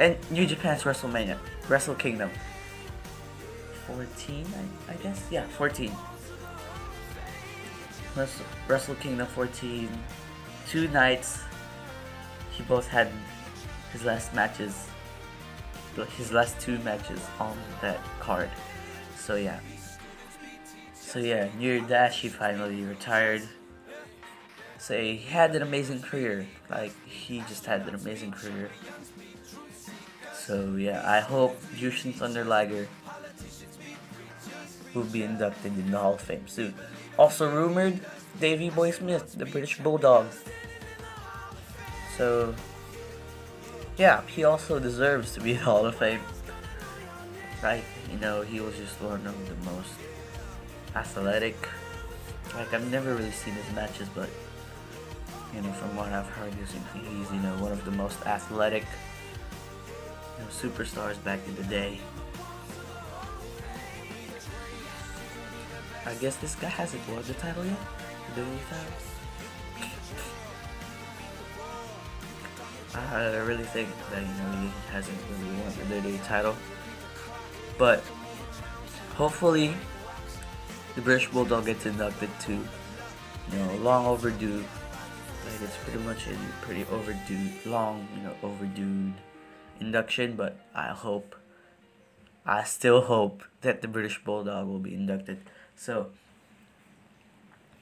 and 0.01 0.17
New 0.31 0.47
Japan's 0.47 0.81
WrestleMania, 0.81 1.37
Wrestle 1.69 1.93
Kingdom. 1.93 2.31
14, 3.85 4.45
I, 4.89 4.93
I 4.93 4.95
guess? 4.95 5.23
Yeah, 5.29 5.45
14. 5.45 5.91
Wrestle, 8.15 8.95
Kingdom 8.95 9.27
14. 9.27 9.89
Two 10.67 10.87
nights. 10.89 11.39
He 12.51 12.63
both 12.63 12.87
had 12.87 13.09
his 13.93 14.03
last 14.03 14.33
matches, 14.33 14.87
his 16.17 16.31
last 16.31 16.59
two 16.59 16.77
matches 16.79 17.21
on 17.39 17.57
that 17.81 17.99
card. 18.19 18.49
So 19.17 19.35
yeah. 19.35 19.59
So 20.93 21.19
yeah, 21.19 21.49
near 21.57 21.79
Dash 21.81 22.21
he 22.21 22.29
finally 22.29 22.83
retired. 22.83 23.47
So 24.77 24.99
he 24.99 25.17
had 25.17 25.55
an 25.55 25.61
amazing 25.61 26.01
career. 26.01 26.47
Like 26.69 26.93
he 27.07 27.39
just 27.47 27.65
had 27.65 27.87
an 27.87 27.95
amazing 27.95 28.31
career. 28.31 28.69
So 30.33 30.75
yeah, 30.75 31.03
I 31.05 31.19
hope 31.19 31.61
Jushin 31.75 32.13
Thunder 32.13 32.43
Liger 32.43 32.87
will 34.93 35.03
be 35.05 35.23
inducted 35.23 35.77
in 35.77 35.91
the 35.91 35.97
Hall 35.97 36.15
of 36.15 36.21
Fame 36.21 36.47
soon. 36.47 36.73
Also 37.17 37.49
rumored, 37.49 37.99
Davey 38.39 38.69
Boy 38.69 38.91
Smith, 38.91 39.33
the 39.37 39.45
British 39.45 39.77
Bulldog. 39.79 40.27
So 42.17 42.55
yeah, 43.97 44.21
he 44.27 44.43
also 44.43 44.79
deserves 44.79 45.33
to 45.33 45.41
be 45.41 45.51
in 45.51 45.57
the 45.59 45.63
Hall 45.63 45.85
of 45.85 45.95
Fame. 45.95 46.21
Right? 47.61 47.83
You 48.11 48.17
know, 48.17 48.41
he 48.41 48.59
was 48.59 48.75
just 48.75 48.99
one 49.01 49.25
of 49.27 49.35
the 49.47 49.71
most 49.71 49.93
athletic. 50.95 51.55
Like 52.55 52.73
I've 52.73 52.91
never 52.91 53.13
really 53.13 53.31
seen 53.31 53.53
his 53.53 53.75
matches, 53.75 54.07
but 54.15 54.29
you 55.53 55.61
know, 55.61 55.71
from 55.73 55.95
what 55.95 56.11
I've 56.11 56.27
heard, 56.27 56.53
he's 56.53 57.31
you 57.31 57.39
know 57.39 57.55
one 57.59 57.71
of 57.71 57.83
the 57.85 57.91
most 57.91 58.25
athletic 58.25 58.85
you 60.37 60.43
know, 60.43 60.49
superstars 60.49 61.21
back 61.23 61.39
in 61.47 61.55
the 61.55 61.63
day. 61.63 61.99
I 66.05 66.13
guess 66.15 66.35
this 66.37 66.55
guy 66.55 66.67
hasn't 66.67 67.07
won 67.09 67.23
the 67.23 67.33
title 67.35 67.65
yet. 67.65 67.77
The 68.35 68.41
title. 68.41 69.11
I 72.93 73.37
really 73.37 73.63
think 73.63 73.89
that 74.11 74.21
you 74.21 74.27
know 74.27 74.61
he 74.61 74.69
hasn't 74.91 75.17
really 75.29 75.55
won 75.61 76.03
the 76.03 76.09
WWE 76.09 76.25
title, 76.25 76.55
but 77.77 78.03
hopefully 79.15 79.73
the 80.95 81.01
British 81.01 81.29
Bulldog 81.29 81.65
gets 81.65 81.85
inducted 81.85 82.29
too. 82.39 82.59
You 83.51 83.57
know, 83.59 83.75
long 83.77 84.05
overdue. 84.05 84.57
Like 84.57 85.61
it's 85.61 85.77
pretty 85.77 85.99
much 85.99 86.27
a 86.27 86.35
pretty 86.65 86.85
overdue, 86.91 87.49
long, 87.65 88.07
you 88.15 88.23
know, 88.23 88.35
overdue 88.43 89.13
induction. 89.79 90.35
But 90.35 90.57
I 90.75 90.89
hope, 90.89 91.35
I 92.45 92.63
still 92.63 93.01
hope 93.01 93.43
that 93.61 93.81
the 93.81 93.87
British 93.87 94.23
Bulldog 94.23 94.67
will 94.67 94.79
be 94.79 94.93
inducted. 94.93 95.39
So, 95.81 96.11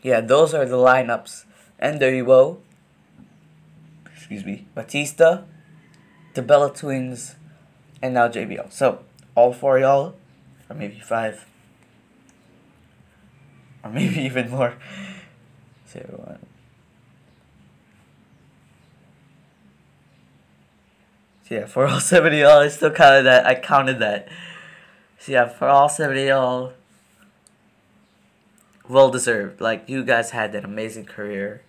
yeah, 0.02 0.22
those 0.22 0.54
are 0.54 0.64
the 0.66 0.78
lineups. 0.78 1.44
And 1.78 2.00
there 2.00 2.16
you 2.16 2.24
go. 2.24 2.62
Excuse 4.16 4.46
me. 4.46 4.68
Batista, 4.74 5.42
the 6.34 6.42
Bella 6.42 6.74
Twins, 6.74 7.36
and 8.02 8.14
now 8.14 8.30
JBL. 8.30 8.72
So, 8.72 9.04
all 9.36 9.52
four 9.52 9.80
y'all, 9.80 10.16
or 10.70 10.78
maybe 10.78 11.02
five, 11.02 11.46
or 13.84 13.90
maybe 13.92 14.22
even 14.22 14.50
more. 14.50 14.76
So, 15.86 16.00
one. 16.00 16.40
So 21.50 21.56
yeah, 21.56 21.66
for 21.66 21.86
all 21.86 22.00
70 22.16 22.40
y'all, 22.40 22.60
I 22.60 22.70
still 22.70 22.92
counted 22.92 23.24
that. 23.24 23.46
I 23.46 23.56
counted 23.56 24.00
that. 24.00 24.30
So 25.18 25.34
yeah, 25.34 25.50
for 25.50 25.68
all 25.68 25.90
70 25.90 26.28
y'all, 26.28 26.74
well 28.90 29.12
deserved. 29.12 29.62
Like 29.62 29.88
you 29.88 30.04
guys 30.04 30.32
had 30.32 30.56
an 30.56 30.66
amazing 30.66 31.06
career. 31.06 31.62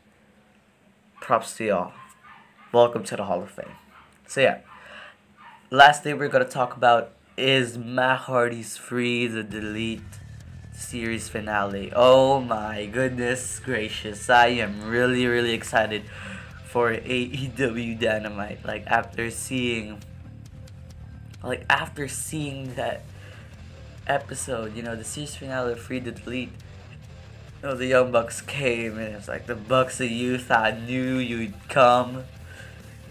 Props 1.21 1.55
to 1.59 1.65
y'all. 1.65 1.93
Welcome 2.73 3.05
to 3.05 3.17
the 3.17 3.25
Hall 3.25 3.43
of 3.43 3.51
Fame. 3.51 3.77
So 4.27 4.41
yeah. 4.41 4.59
Last 5.71 6.03
thing 6.03 6.19
we're 6.19 6.29
gonna 6.29 6.47
talk 6.47 6.77
about 6.77 7.13
is 7.37 7.77
Matt 7.77 8.21
Hardy's 8.21 8.77
Free 8.77 9.27
the 9.27 9.43
Delete 9.43 10.01
series 10.73 11.29
finale. 11.29 11.93
Oh 11.95 12.41
my 12.41 12.87
goodness 12.87 13.61
gracious. 13.61 14.31
I 14.31 14.49
am 14.49 14.89
really 14.89 15.27
really 15.27 15.53
excited 15.53 16.05
for 16.65 16.91
AEW 16.93 18.01
Dynamite. 18.01 18.65
Like 18.65 18.87
after 18.87 19.31
seeing 19.31 20.03
like 21.45 21.67
after 21.69 22.09
seeing 22.09 22.75
that 22.77 23.03
episode, 24.07 24.75
you 24.75 24.83
know, 24.83 24.97
the 24.97 25.05
series 25.05 25.37
finale 25.37 25.73
of 25.73 25.81
Free 25.81 26.01
the 26.01 26.13
Delete 26.13 26.53
know, 27.63 27.75
the 27.75 27.87
Young 27.87 28.11
Bucks 28.11 28.41
came 28.41 28.99
and 28.99 29.15
it 29.15 29.17
was 29.17 29.29
like 29.29 29.47
the 29.47 29.55
Bucks 29.55 30.01
of 30.01 30.11
Youth. 30.11 30.51
I 30.51 30.71
knew 30.71 31.19
you'd 31.19 31.55
come. 31.69 32.25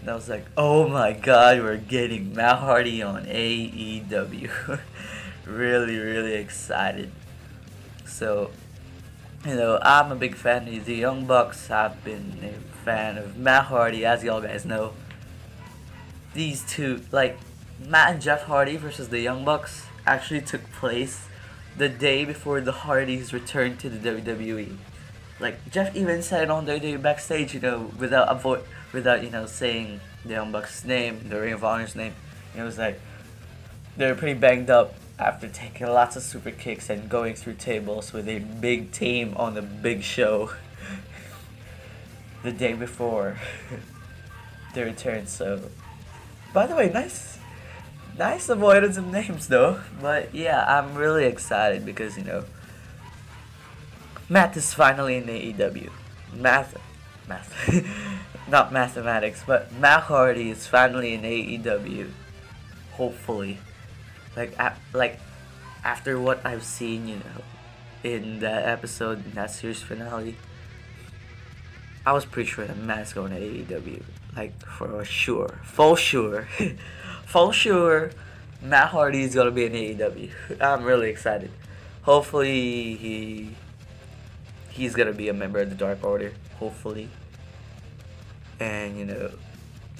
And 0.00 0.10
I 0.10 0.14
was 0.14 0.28
like, 0.28 0.46
oh 0.56 0.88
my 0.88 1.12
god, 1.12 1.60
we're 1.60 1.76
getting 1.76 2.34
Matt 2.34 2.58
Hardy 2.58 3.02
on 3.02 3.26
AEW. 3.26 4.80
really, 5.46 5.96
really 5.98 6.34
excited. 6.34 7.10
So, 8.06 8.50
you 9.46 9.54
know, 9.54 9.78
I'm 9.82 10.10
a 10.10 10.16
big 10.16 10.34
fan 10.34 10.68
of 10.68 10.84
the 10.84 10.94
Young 10.94 11.26
Bucks. 11.26 11.70
I've 11.70 12.02
been 12.02 12.38
a 12.42 12.84
fan 12.84 13.18
of 13.18 13.36
Matt 13.36 13.66
Hardy, 13.66 14.04
as 14.04 14.24
y'all 14.24 14.40
guys 14.40 14.64
know. 14.64 14.94
These 16.34 16.64
two, 16.64 17.02
like, 17.12 17.38
Matt 17.78 18.12
and 18.12 18.22
Jeff 18.22 18.44
Hardy 18.44 18.76
versus 18.76 19.08
the 19.08 19.20
Young 19.20 19.44
Bucks 19.44 19.86
actually 20.06 20.40
took 20.40 20.70
place 20.72 21.28
the 21.76 21.88
day 21.88 22.24
before 22.24 22.60
the 22.60 22.72
Hardys 22.72 23.32
returned 23.32 23.78
to 23.80 23.88
the 23.88 23.98
WWE. 23.98 24.76
Like 25.38 25.70
Jeff 25.70 25.96
even 25.96 26.22
said 26.22 26.50
on 26.50 26.66
WWE 26.66 27.00
backstage, 27.00 27.54
you 27.54 27.60
know, 27.60 27.90
without 27.98 28.28
avoid, 28.28 28.62
without 28.92 29.24
you 29.24 29.30
know 29.30 29.46
saying 29.46 30.00
the 30.24 30.34
Young 30.34 30.52
Bucks' 30.52 30.84
name, 30.84 31.28
the 31.28 31.40
Ring 31.40 31.54
of 31.54 31.64
Honor's 31.64 31.96
name, 31.96 32.14
it 32.56 32.62
was 32.62 32.76
like 32.76 33.00
they 33.96 34.06
were 34.06 34.14
pretty 34.14 34.38
banged 34.38 34.70
up 34.70 34.94
after 35.18 35.48
taking 35.48 35.86
lots 35.86 36.16
of 36.16 36.22
super 36.22 36.50
kicks 36.50 36.88
and 36.90 37.08
going 37.08 37.34
through 37.34 37.54
tables 37.54 38.12
with 38.12 38.28
a 38.28 38.38
big 38.38 38.92
team 38.92 39.34
on 39.36 39.54
the 39.54 39.62
big 39.62 40.02
show 40.02 40.50
the 42.42 42.52
day 42.52 42.74
before 42.74 43.38
the 44.74 44.84
return. 44.84 45.26
So, 45.26 45.60
by 46.52 46.66
the 46.66 46.76
way, 46.76 46.90
nice 46.90 47.39
nice 48.20 48.50
avoidance 48.50 48.98
of 48.98 49.06
names 49.06 49.48
though. 49.48 49.80
But 50.00 50.32
yeah, 50.34 50.64
I'm 50.68 50.94
really 50.94 51.24
excited 51.24 51.84
because 51.84 52.16
you 52.16 52.24
know 52.24 52.44
math 54.28 54.56
is 54.56 54.72
finally 54.72 55.16
in 55.16 55.24
AEW. 55.24 55.90
Math, 56.34 56.76
math, 57.26 57.50
not 58.48 58.72
mathematics, 58.72 59.42
but 59.44 59.72
Matt 59.72 60.02
Hardy 60.04 60.50
is 60.50 60.66
finally 60.66 61.14
in 61.14 61.22
AEW. 61.22 62.10
Hopefully, 62.92 63.58
like 64.36 64.56
like 64.92 65.18
after 65.82 66.20
what 66.20 66.44
I've 66.44 66.62
seen, 66.64 67.08
you 67.08 67.16
know, 67.16 67.40
in 68.04 68.40
that 68.40 68.68
episode, 68.68 69.24
in 69.24 69.32
that 69.32 69.50
series 69.50 69.82
finale. 69.82 70.36
I 72.06 72.12
was 72.12 72.24
pretty 72.24 72.48
sure 72.48 72.64
that 72.64 72.78
Matt's 72.78 73.12
going 73.12 73.30
to 73.32 73.38
AEW, 73.38 74.02
like 74.34 74.58
for 74.64 75.04
sure, 75.04 75.60
for 75.64 75.98
sure. 75.98 76.48
for 77.30 77.52
sure, 77.52 78.10
Matt 78.60 78.88
Hardy 78.88 79.22
is 79.22 79.36
gonna 79.36 79.52
be 79.52 79.64
in 79.64 79.72
AEW. 79.72 80.32
I'm 80.60 80.82
really 80.82 81.10
excited. 81.10 81.52
Hopefully 82.02 82.96
he 82.96 83.54
he's 84.68 84.96
gonna 84.96 85.12
be 85.12 85.28
a 85.28 85.32
member 85.32 85.60
of 85.60 85.70
the 85.70 85.76
Dark 85.76 86.02
Order. 86.02 86.32
Hopefully. 86.58 87.08
And 88.58 88.98
you 88.98 89.04
know, 89.04 89.30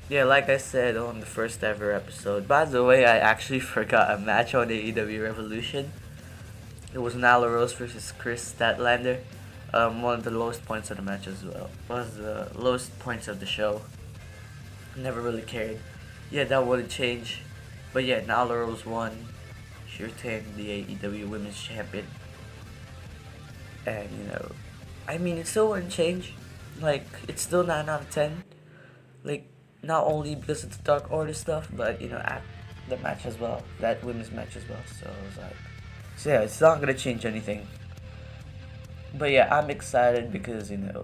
yeah, 0.08 0.24
like 0.24 0.48
I 0.48 0.56
said 0.56 0.96
on 0.96 1.20
the 1.20 1.26
first 1.26 1.62
ever 1.62 1.92
episode. 1.92 2.48
By 2.48 2.64
the 2.64 2.82
way, 2.82 3.04
I 3.04 3.18
actually 3.18 3.60
forgot 3.76 4.10
a 4.10 4.18
match 4.18 4.52
on 4.52 4.68
AEW 4.68 5.22
Revolution. 5.22 5.92
It 6.92 6.98
was 6.98 7.14
Nyla 7.14 7.54
Rose 7.54 7.72
versus 7.74 8.10
Kris 8.10 8.52
Statlander. 8.52 9.20
Um, 9.72 10.02
one 10.02 10.18
of 10.18 10.24
the 10.24 10.32
lowest 10.32 10.64
points 10.64 10.90
of 10.90 10.96
the 10.96 11.04
match 11.04 11.28
as 11.28 11.44
well. 11.44 11.70
Was 11.88 12.16
the 12.16 12.50
lowest 12.56 12.98
points 12.98 13.28
of 13.28 13.38
the 13.38 13.46
show. 13.46 13.82
Never 14.96 15.20
really 15.20 15.42
cared 15.42 15.78
yeah, 16.30 16.44
that 16.44 16.66
wouldn't 16.66 16.90
change. 16.90 17.42
But 17.92 18.04
yeah, 18.04 18.20
Nyla 18.20 18.66
Rose 18.66 18.86
won. 18.86 19.26
She 19.88 20.04
retained 20.04 20.46
the 20.56 20.68
AEW 20.68 21.28
Women's 21.28 21.60
Champion. 21.60 22.06
And, 23.86 24.08
you 24.16 24.24
know, 24.24 24.52
I 25.08 25.18
mean, 25.18 25.38
it 25.38 25.46
still 25.46 25.70
wouldn't 25.70 25.90
change. 25.90 26.34
Like, 26.80 27.06
it's 27.26 27.42
still 27.42 27.64
9 27.64 27.88
out 27.88 28.02
of 28.02 28.10
10. 28.10 28.44
Like, 29.24 29.46
not 29.82 30.04
only 30.04 30.34
because 30.34 30.62
of 30.62 30.76
the 30.76 30.82
Dark 30.84 31.10
Order 31.10 31.32
stuff, 31.34 31.68
but, 31.72 32.00
you 32.00 32.08
know, 32.08 32.18
at 32.18 32.42
the 32.88 32.96
match 32.98 33.26
as 33.26 33.38
well. 33.38 33.62
That 33.80 34.04
women's 34.04 34.30
match 34.30 34.56
as 34.56 34.68
well. 34.68 34.78
So, 35.00 35.06
I 35.06 35.26
was 35.26 35.36
like, 35.38 35.56
so 36.16 36.30
yeah, 36.30 36.40
it's 36.40 36.60
not 36.60 36.80
gonna 36.80 36.94
change 36.94 37.24
anything. 37.24 37.66
But 39.16 39.30
yeah, 39.30 39.48
I'm 39.54 39.70
excited 39.70 40.30
because, 40.30 40.70
you 40.70 40.76
know, 40.76 41.02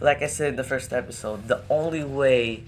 like 0.00 0.22
I 0.22 0.26
said 0.26 0.48
in 0.48 0.56
the 0.56 0.64
first 0.64 0.92
episode, 0.92 1.46
the 1.46 1.62
only 1.70 2.04
way 2.04 2.64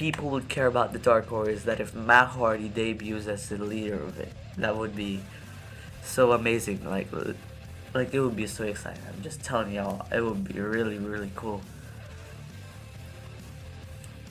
people 0.00 0.30
would 0.30 0.48
care 0.48 0.66
about 0.66 0.94
the 0.94 0.98
Dark 0.98 1.30
Order 1.30 1.50
is 1.50 1.64
that 1.64 1.78
if 1.78 1.94
Matt 1.94 2.28
Hardy 2.28 2.70
debuts 2.70 3.26
as 3.26 3.50
the 3.50 3.58
leader 3.58 4.02
of 4.02 4.18
it, 4.18 4.32
that 4.56 4.74
would 4.74 4.96
be 4.96 5.20
so 6.02 6.32
amazing. 6.32 6.82
Like, 6.88 7.08
like 7.92 8.14
it 8.14 8.20
would 8.20 8.34
be 8.34 8.46
so 8.46 8.64
exciting. 8.64 9.02
I'm 9.06 9.22
just 9.22 9.44
telling 9.44 9.74
y'all, 9.74 10.06
it 10.10 10.22
would 10.22 10.42
be 10.42 10.58
really, 10.58 10.96
really 10.96 11.30
cool. 11.36 11.60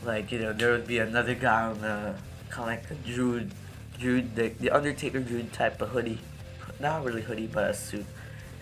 Like 0.04 0.32
you 0.32 0.40
know, 0.40 0.54
there 0.54 0.72
would 0.72 0.88
be 0.88 0.98
another 0.98 1.36
guy 1.36 1.66
on 1.66 1.82
the 1.82 2.16
kind 2.50 2.84
of 2.84 2.90
like 2.92 3.06
Druid, 3.06 3.52
Druid, 4.00 4.36
the, 4.36 4.48
the 4.60 4.72
Undertaker 4.72 5.20
Druid 5.20 5.54
type 5.54 5.80
of 5.84 5.90
hoodie, 5.90 6.18
not 6.80 7.06
really 7.06 7.22
hoodie, 7.22 7.46
but 7.46 7.70
a 7.70 7.74
suit, 7.76 8.08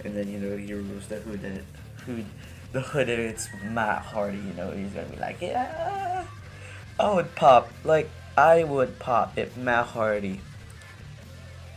and 0.03 0.13
then 0.13 0.27
you 0.27 0.39
know, 0.39 0.57
heroes 0.57 1.07
the 1.07 1.21
hood, 1.21 1.41
and 1.45 1.63
hood, 2.05 2.25
the 2.73 2.81
hood, 2.81 3.07
and 3.07 3.21
it's 3.21 3.47
Matt 3.63 4.01
Hardy. 4.01 4.39
You 4.39 4.53
know, 4.55 4.71
he's 4.71 4.91
gonna 4.91 5.07
be 5.07 5.15
like, 5.15 5.39
yeah 5.39 6.06
I 6.99 7.13
would 7.13 7.35
pop, 7.35 7.71
like, 7.83 8.09
I 8.35 8.63
would 8.63 8.97
pop 8.99 9.37
if 9.37 9.55
Matt 9.55 9.87
Hardy 9.87 10.41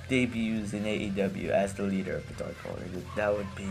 debuts 0.08 0.72
in 0.72 0.84
AEW 0.84 1.50
as 1.50 1.74
the 1.74 1.82
leader 1.82 2.16
of 2.16 2.28
the 2.28 2.44
Dark 2.44 2.56
Order. 2.68 2.84
That 3.16 3.36
would 3.36 3.54
be 3.54 3.68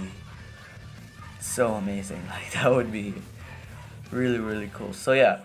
so 1.40 1.74
amazing. 1.74 2.22
Like, 2.30 2.52
that 2.54 2.72
would 2.72 2.92
be 2.92 3.14
really, 4.12 4.40
really 4.40 4.70
cool. 4.74 4.94
So, 4.94 5.14
yeah. 5.14 5.42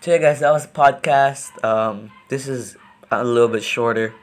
So, 0.00 0.12
yeah, 0.12 0.18
guys, 0.18 0.40
that 0.40 0.50
was 0.50 0.66
the 0.66 0.72
podcast. 0.72 1.62
Um, 1.64 2.10
this 2.28 2.48
is 2.48 2.76
a 3.10 3.24
little 3.24 3.48
bit 3.48 3.62
shorter 3.62 4.14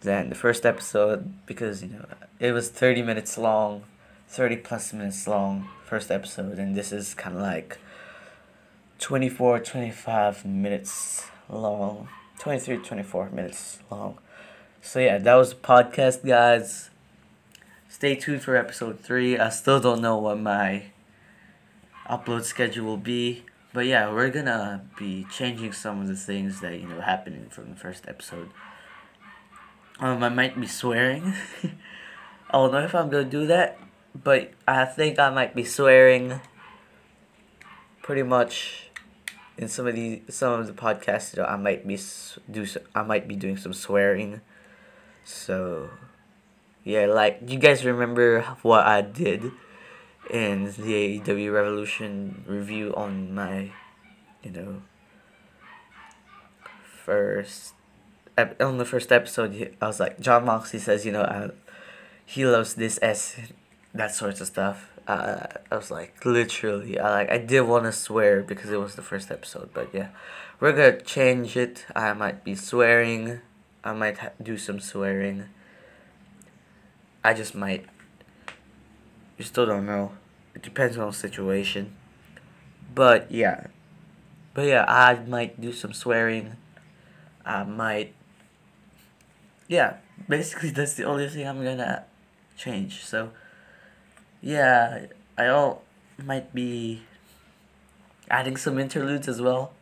than 0.00 0.28
the 0.30 0.34
first 0.34 0.64
episode 0.64 1.32
because, 1.46 1.82
you 1.82 1.90
know, 1.90 2.04
it 2.40 2.52
was 2.52 2.68
30 2.70 3.02
minutes 3.02 3.36
long, 3.38 3.84
30 4.28 4.56
plus 4.56 4.92
minutes 4.92 5.26
long, 5.28 5.68
first 5.84 6.10
episode, 6.10 6.58
and 6.58 6.74
this 6.74 6.92
is 6.92 7.14
kind 7.14 7.36
of 7.36 7.42
like 7.42 7.78
24 9.02 9.58
25 9.58 10.44
minutes 10.46 11.26
long. 11.48 12.06
23 12.38 12.76
24 12.78 13.30
minutes 13.30 13.80
long. 13.90 14.16
So 14.80 15.00
yeah 15.00 15.18
that 15.18 15.34
was 15.34 15.50
the 15.50 15.56
podcast 15.56 16.24
guys. 16.24 16.88
Stay 17.88 18.14
tuned 18.14 18.42
for 18.42 18.56
episode 18.56 19.00
3 19.00 19.38
i 19.38 19.48
still 19.48 19.80
don't 19.80 20.00
know 20.00 20.16
what 20.16 20.38
my 20.38 20.84
upload 22.08 22.44
schedule 22.44 22.86
will 22.86 22.96
be 22.96 23.42
but 23.74 23.86
yeah 23.86 24.08
we're 24.08 24.30
gonna 24.30 24.84
be 24.96 25.26
changing 25.30 25.72
some 25.72 26.00
of 26.00 26.06
the 26.06 26.16
things 26.16 26.60
that 26.60 26.80
you 26.80 26.86
know 26.86 27.00
happened 27.00 27.52
from 27.52 27.70
the 27.70 27.76
first 27.76 28.04
episode. 28.06 28.50
Um 29.98 30.22
i 30.22 30.28
might 30.28 30.58
be 30.60 30.68
swearing. 30.68 31.34
I 32.50 32.52
don't 32.52 32.70
know 32.70 32.84
if 32.84 32.94
i'm 32.94 33.10
gonna 33.10 33.24
do 33.24 33.46
that 33.46 33.78
but 34.14 34.52
i 34.68 34.84
think 34.84 35.18
i 35.18 35.28
might 35.30 35.56
be 35.56 35.64
swearing 35.64 36.40
pretty 38.02 38.22
much 38.22 38.90
in 39.58 39.68
some 39.68 39.86
of 39.86 39.94
the 39.94 40.22
some 40.28 40.60
of 40.60 40.66
the 40.66 40.72
podcasts, 40.72 41.38
I 41.38 41.56
might 41.56 41.86
be 41.86 41.98
do 42.50 42.66
I 42.94 43.02
might 43.02 43.28
be 43.28 43.36
doing 43.36 43.56
some 43.56 43.72
swearing. 43.72 44.40
So, 45.24 45.90
yeah, 46.84 47.06
like 47.06 47.40
you 47.46 47.58
guys 47.58 47.84
remember 47.84 48.42
what 48.62 48.86
I 48.86 49.02
did 49.02 49.52
in 50.30 50.64
the 50.64 51.20
AEW 51.20 51.52
Revolution 51.52 52.44
review 52.46 52.94
on 52.96 53.34
my, 53.34 53.72
you 54.42 54.50
know, 54.50 54.82
first 57.04 57.74
on 58.38 58.78
the 58.78 58.84
first 58.84 59.12
episode. 59.12 59.76
I 59.80 59.86
was 59.86 60.00
like, 60.00 60.20
Jon 60.20 60.44
Moxley 60.44 60.78
says, 60.78 61.04
you 61.04 61.12
know, 61.12 61.22
I, 61.22 61.50
he 62.24 62.46
loves 62.46 62.74
this 62.74 62.98
s, 63.02 63.36
that 63.94 64.14
sorts 64.14 64.40
of 64.40 64.46
stuff. 64.46 64.88
Uh, 65.06 65.46
I 65.70 65.76
was 65.76 65.90
like 65.90 66.24
literally 66.24 66.98
I 66.98 67.10
like 67.10 67.30
I 67.30 67.38
did 67.38 67.62
want 67.62 67.84
to 67.84 67.92
swear 67.92 68.42
because 68.42 68.70
it 68.70 68.78
was 68.78 68.94
the 68.94 69.02
first 69.02 69.30
episode 69.30 69.70
but 69.74 69.92
yeah. 69.92 70.08
We're 70.60 70.72
gonna 70.72 71.00
change 71.00 71.56
it. 71.56 71.86
I 71.96 72.12
might 72.12 72.44
be 72.44 72.54
swearing. 72.54 73.40
I 73.82 73.92
might 73.94 74.18
ha- 74.18 74.30
do 74.40 74.56
some 74.56 74.78
swearing. 74.78 75.46
I 77.24 77.34
just 77.34 77.54
might. 77.56 77.86
You 79.36 79.44
still 79.44 79.66
don't 79.66 79.86
know. 79.86 80.12
It 80.54 80.62
depends 80.62 80.96
on 80.96 81.08
the 81.08 81.12
situation. 81.12 81.96
But 82.94 83.28
yeah. 83.32 83.66
But 84.54 84.66
yeah 84.66 84.84
I 84.86 85.14
might 85.26 85.60
do 85.60 85.72
some 85.72 85.92
swearing. 85.92 86.56
I 87.44 87.64
might 87.64 88.14
yeah. 89.66 89.96
Basically 90.28 90.70
that's 90.70 90.94
the 90.94 91.04
only 91.04 91.28
thing 91.28 91.48
I'm 91.48 91.64
gonna 91.64 92.04
change 92.56 93.04
so 93.04 93.30
yeah, 94.42 95.06
I 95.38 95.46
all 95.46 95.82
might 96.22 96.52
be 96.52 97.02
adding 98.28 98.56
some 98.56 98.78
interludes 98.78 99.28
as 99.28 99.40
well. 99.40 99.72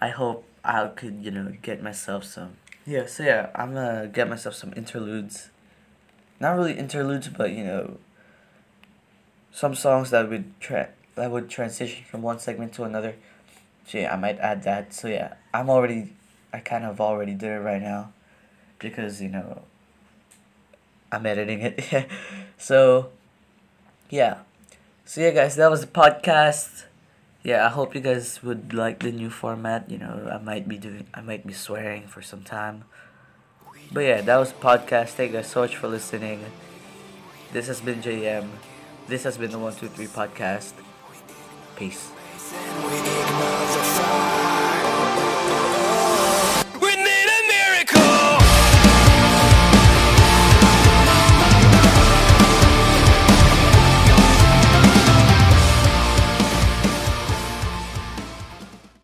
I 0.00 0.08
hope 0.08 0.44
I 0.64 0.86
could, 0.88 1.22
you 1.22 1.30
know, 1.30 1.52
get 1.60 1.82
myself 1.82 2.24
some. 2.24 2.56
Yeah, 2.86 3.06
so 3.06 3.22
yeah, 3.22 3.50
I'm 3.54 3.74
gonna 3.74 4.10
get 4.12 4.28
myself 4.28 4.54
some 4.54 4.72
interludes. 4.74 5.50
Not 6.40 6.56
really 6.56 6.76
interludes, 6.76 7.28
but 7.28 7.52
you 7.52 7.62
know, 7.62 7.98
some 9.52 9.74
songs 9.74 10.10
that 10.10 10.28
would 10.28 10.58
tra- 10.58 10.88
that 11.14 11.30
would 11.30 11.48
transition 11.50 12.04
from 12.04 12.22
one 12.22 12.38
segment 12.38 12.72
to 12.74 12.84
another. 12.84 13.14
So 13.86 13.98
yeah, 13.98 14.12
I 14.12 14.16
might 14.16 14.38
add 14.38 14.62
that. 14.64 14.94
So 14.94 15.08
yeah, 15.08 15.34
I'm 15.52 15.68
already 15.68 16.14
I 16.52 16.58
kind 16.58 16.84
of 16.84 17.00
already 17.00 17.34
did 17.34 17.50
it 17.50 17.60
right 17.60 17.82
now 17.82 18.12
because 18.78 19.20
you 19.20 19.28
know 19.28 19.62
I'm 21.12 21.26
editing 21.26 21.60
it. 21.60 22.08
so 22.58 23.10
yeah. 24.12 24.44
So 25.06 25.22
yeah 25.22 25.30
guys, 25.30 25.56
that 25.56 25.70
was 25.70 25.80
the 25.80 25.86
podcast. 25.86 26.84
Yeah, 27.42 27.66
I 27.66 27.70
hope 27.70 27.94
you 27.94 28.00
guys 28.00 28.42
would 28.44 28.72
like 28.72 29.00
the 29.00 29.10
new 29.10 29.30
format. 29.30 29.90
You 29.90 29.98
know, 29.98 30.28
I 30.30 30.36
might 30.36 30.68
be 30.68 30.76
doing 30.76 31.08
I 31.14 31.22
might 31.22 31.46
be 31.46 31.54
swearing 31.54 32.06
for 32.06 32.20
some 32.20 32.42
time. 32.42 32.84
But 33.90 34.00
yeah, 34.00 34.20
that 34.20 34.36
was 34.36 34.52
podcast. 34.52 35.16
Thank 35.16 35.32
you 35.32 35.38
guys 35.38 35.48
so 35.48 35.62
much 35.62 35.76
for 35.76 35.88
listening. 35.88 36.44
This 37.52 37.66
has 37.66 37.80
been 37.80 38.00
JM. 38.02 38.48
This 39.08 39.24
has 39.24 39.38
been 39.38 39.50
the 39.50 39.58
123 39.58 40.06
podcast. 40.12 40.72
Peace. 41.76 42.12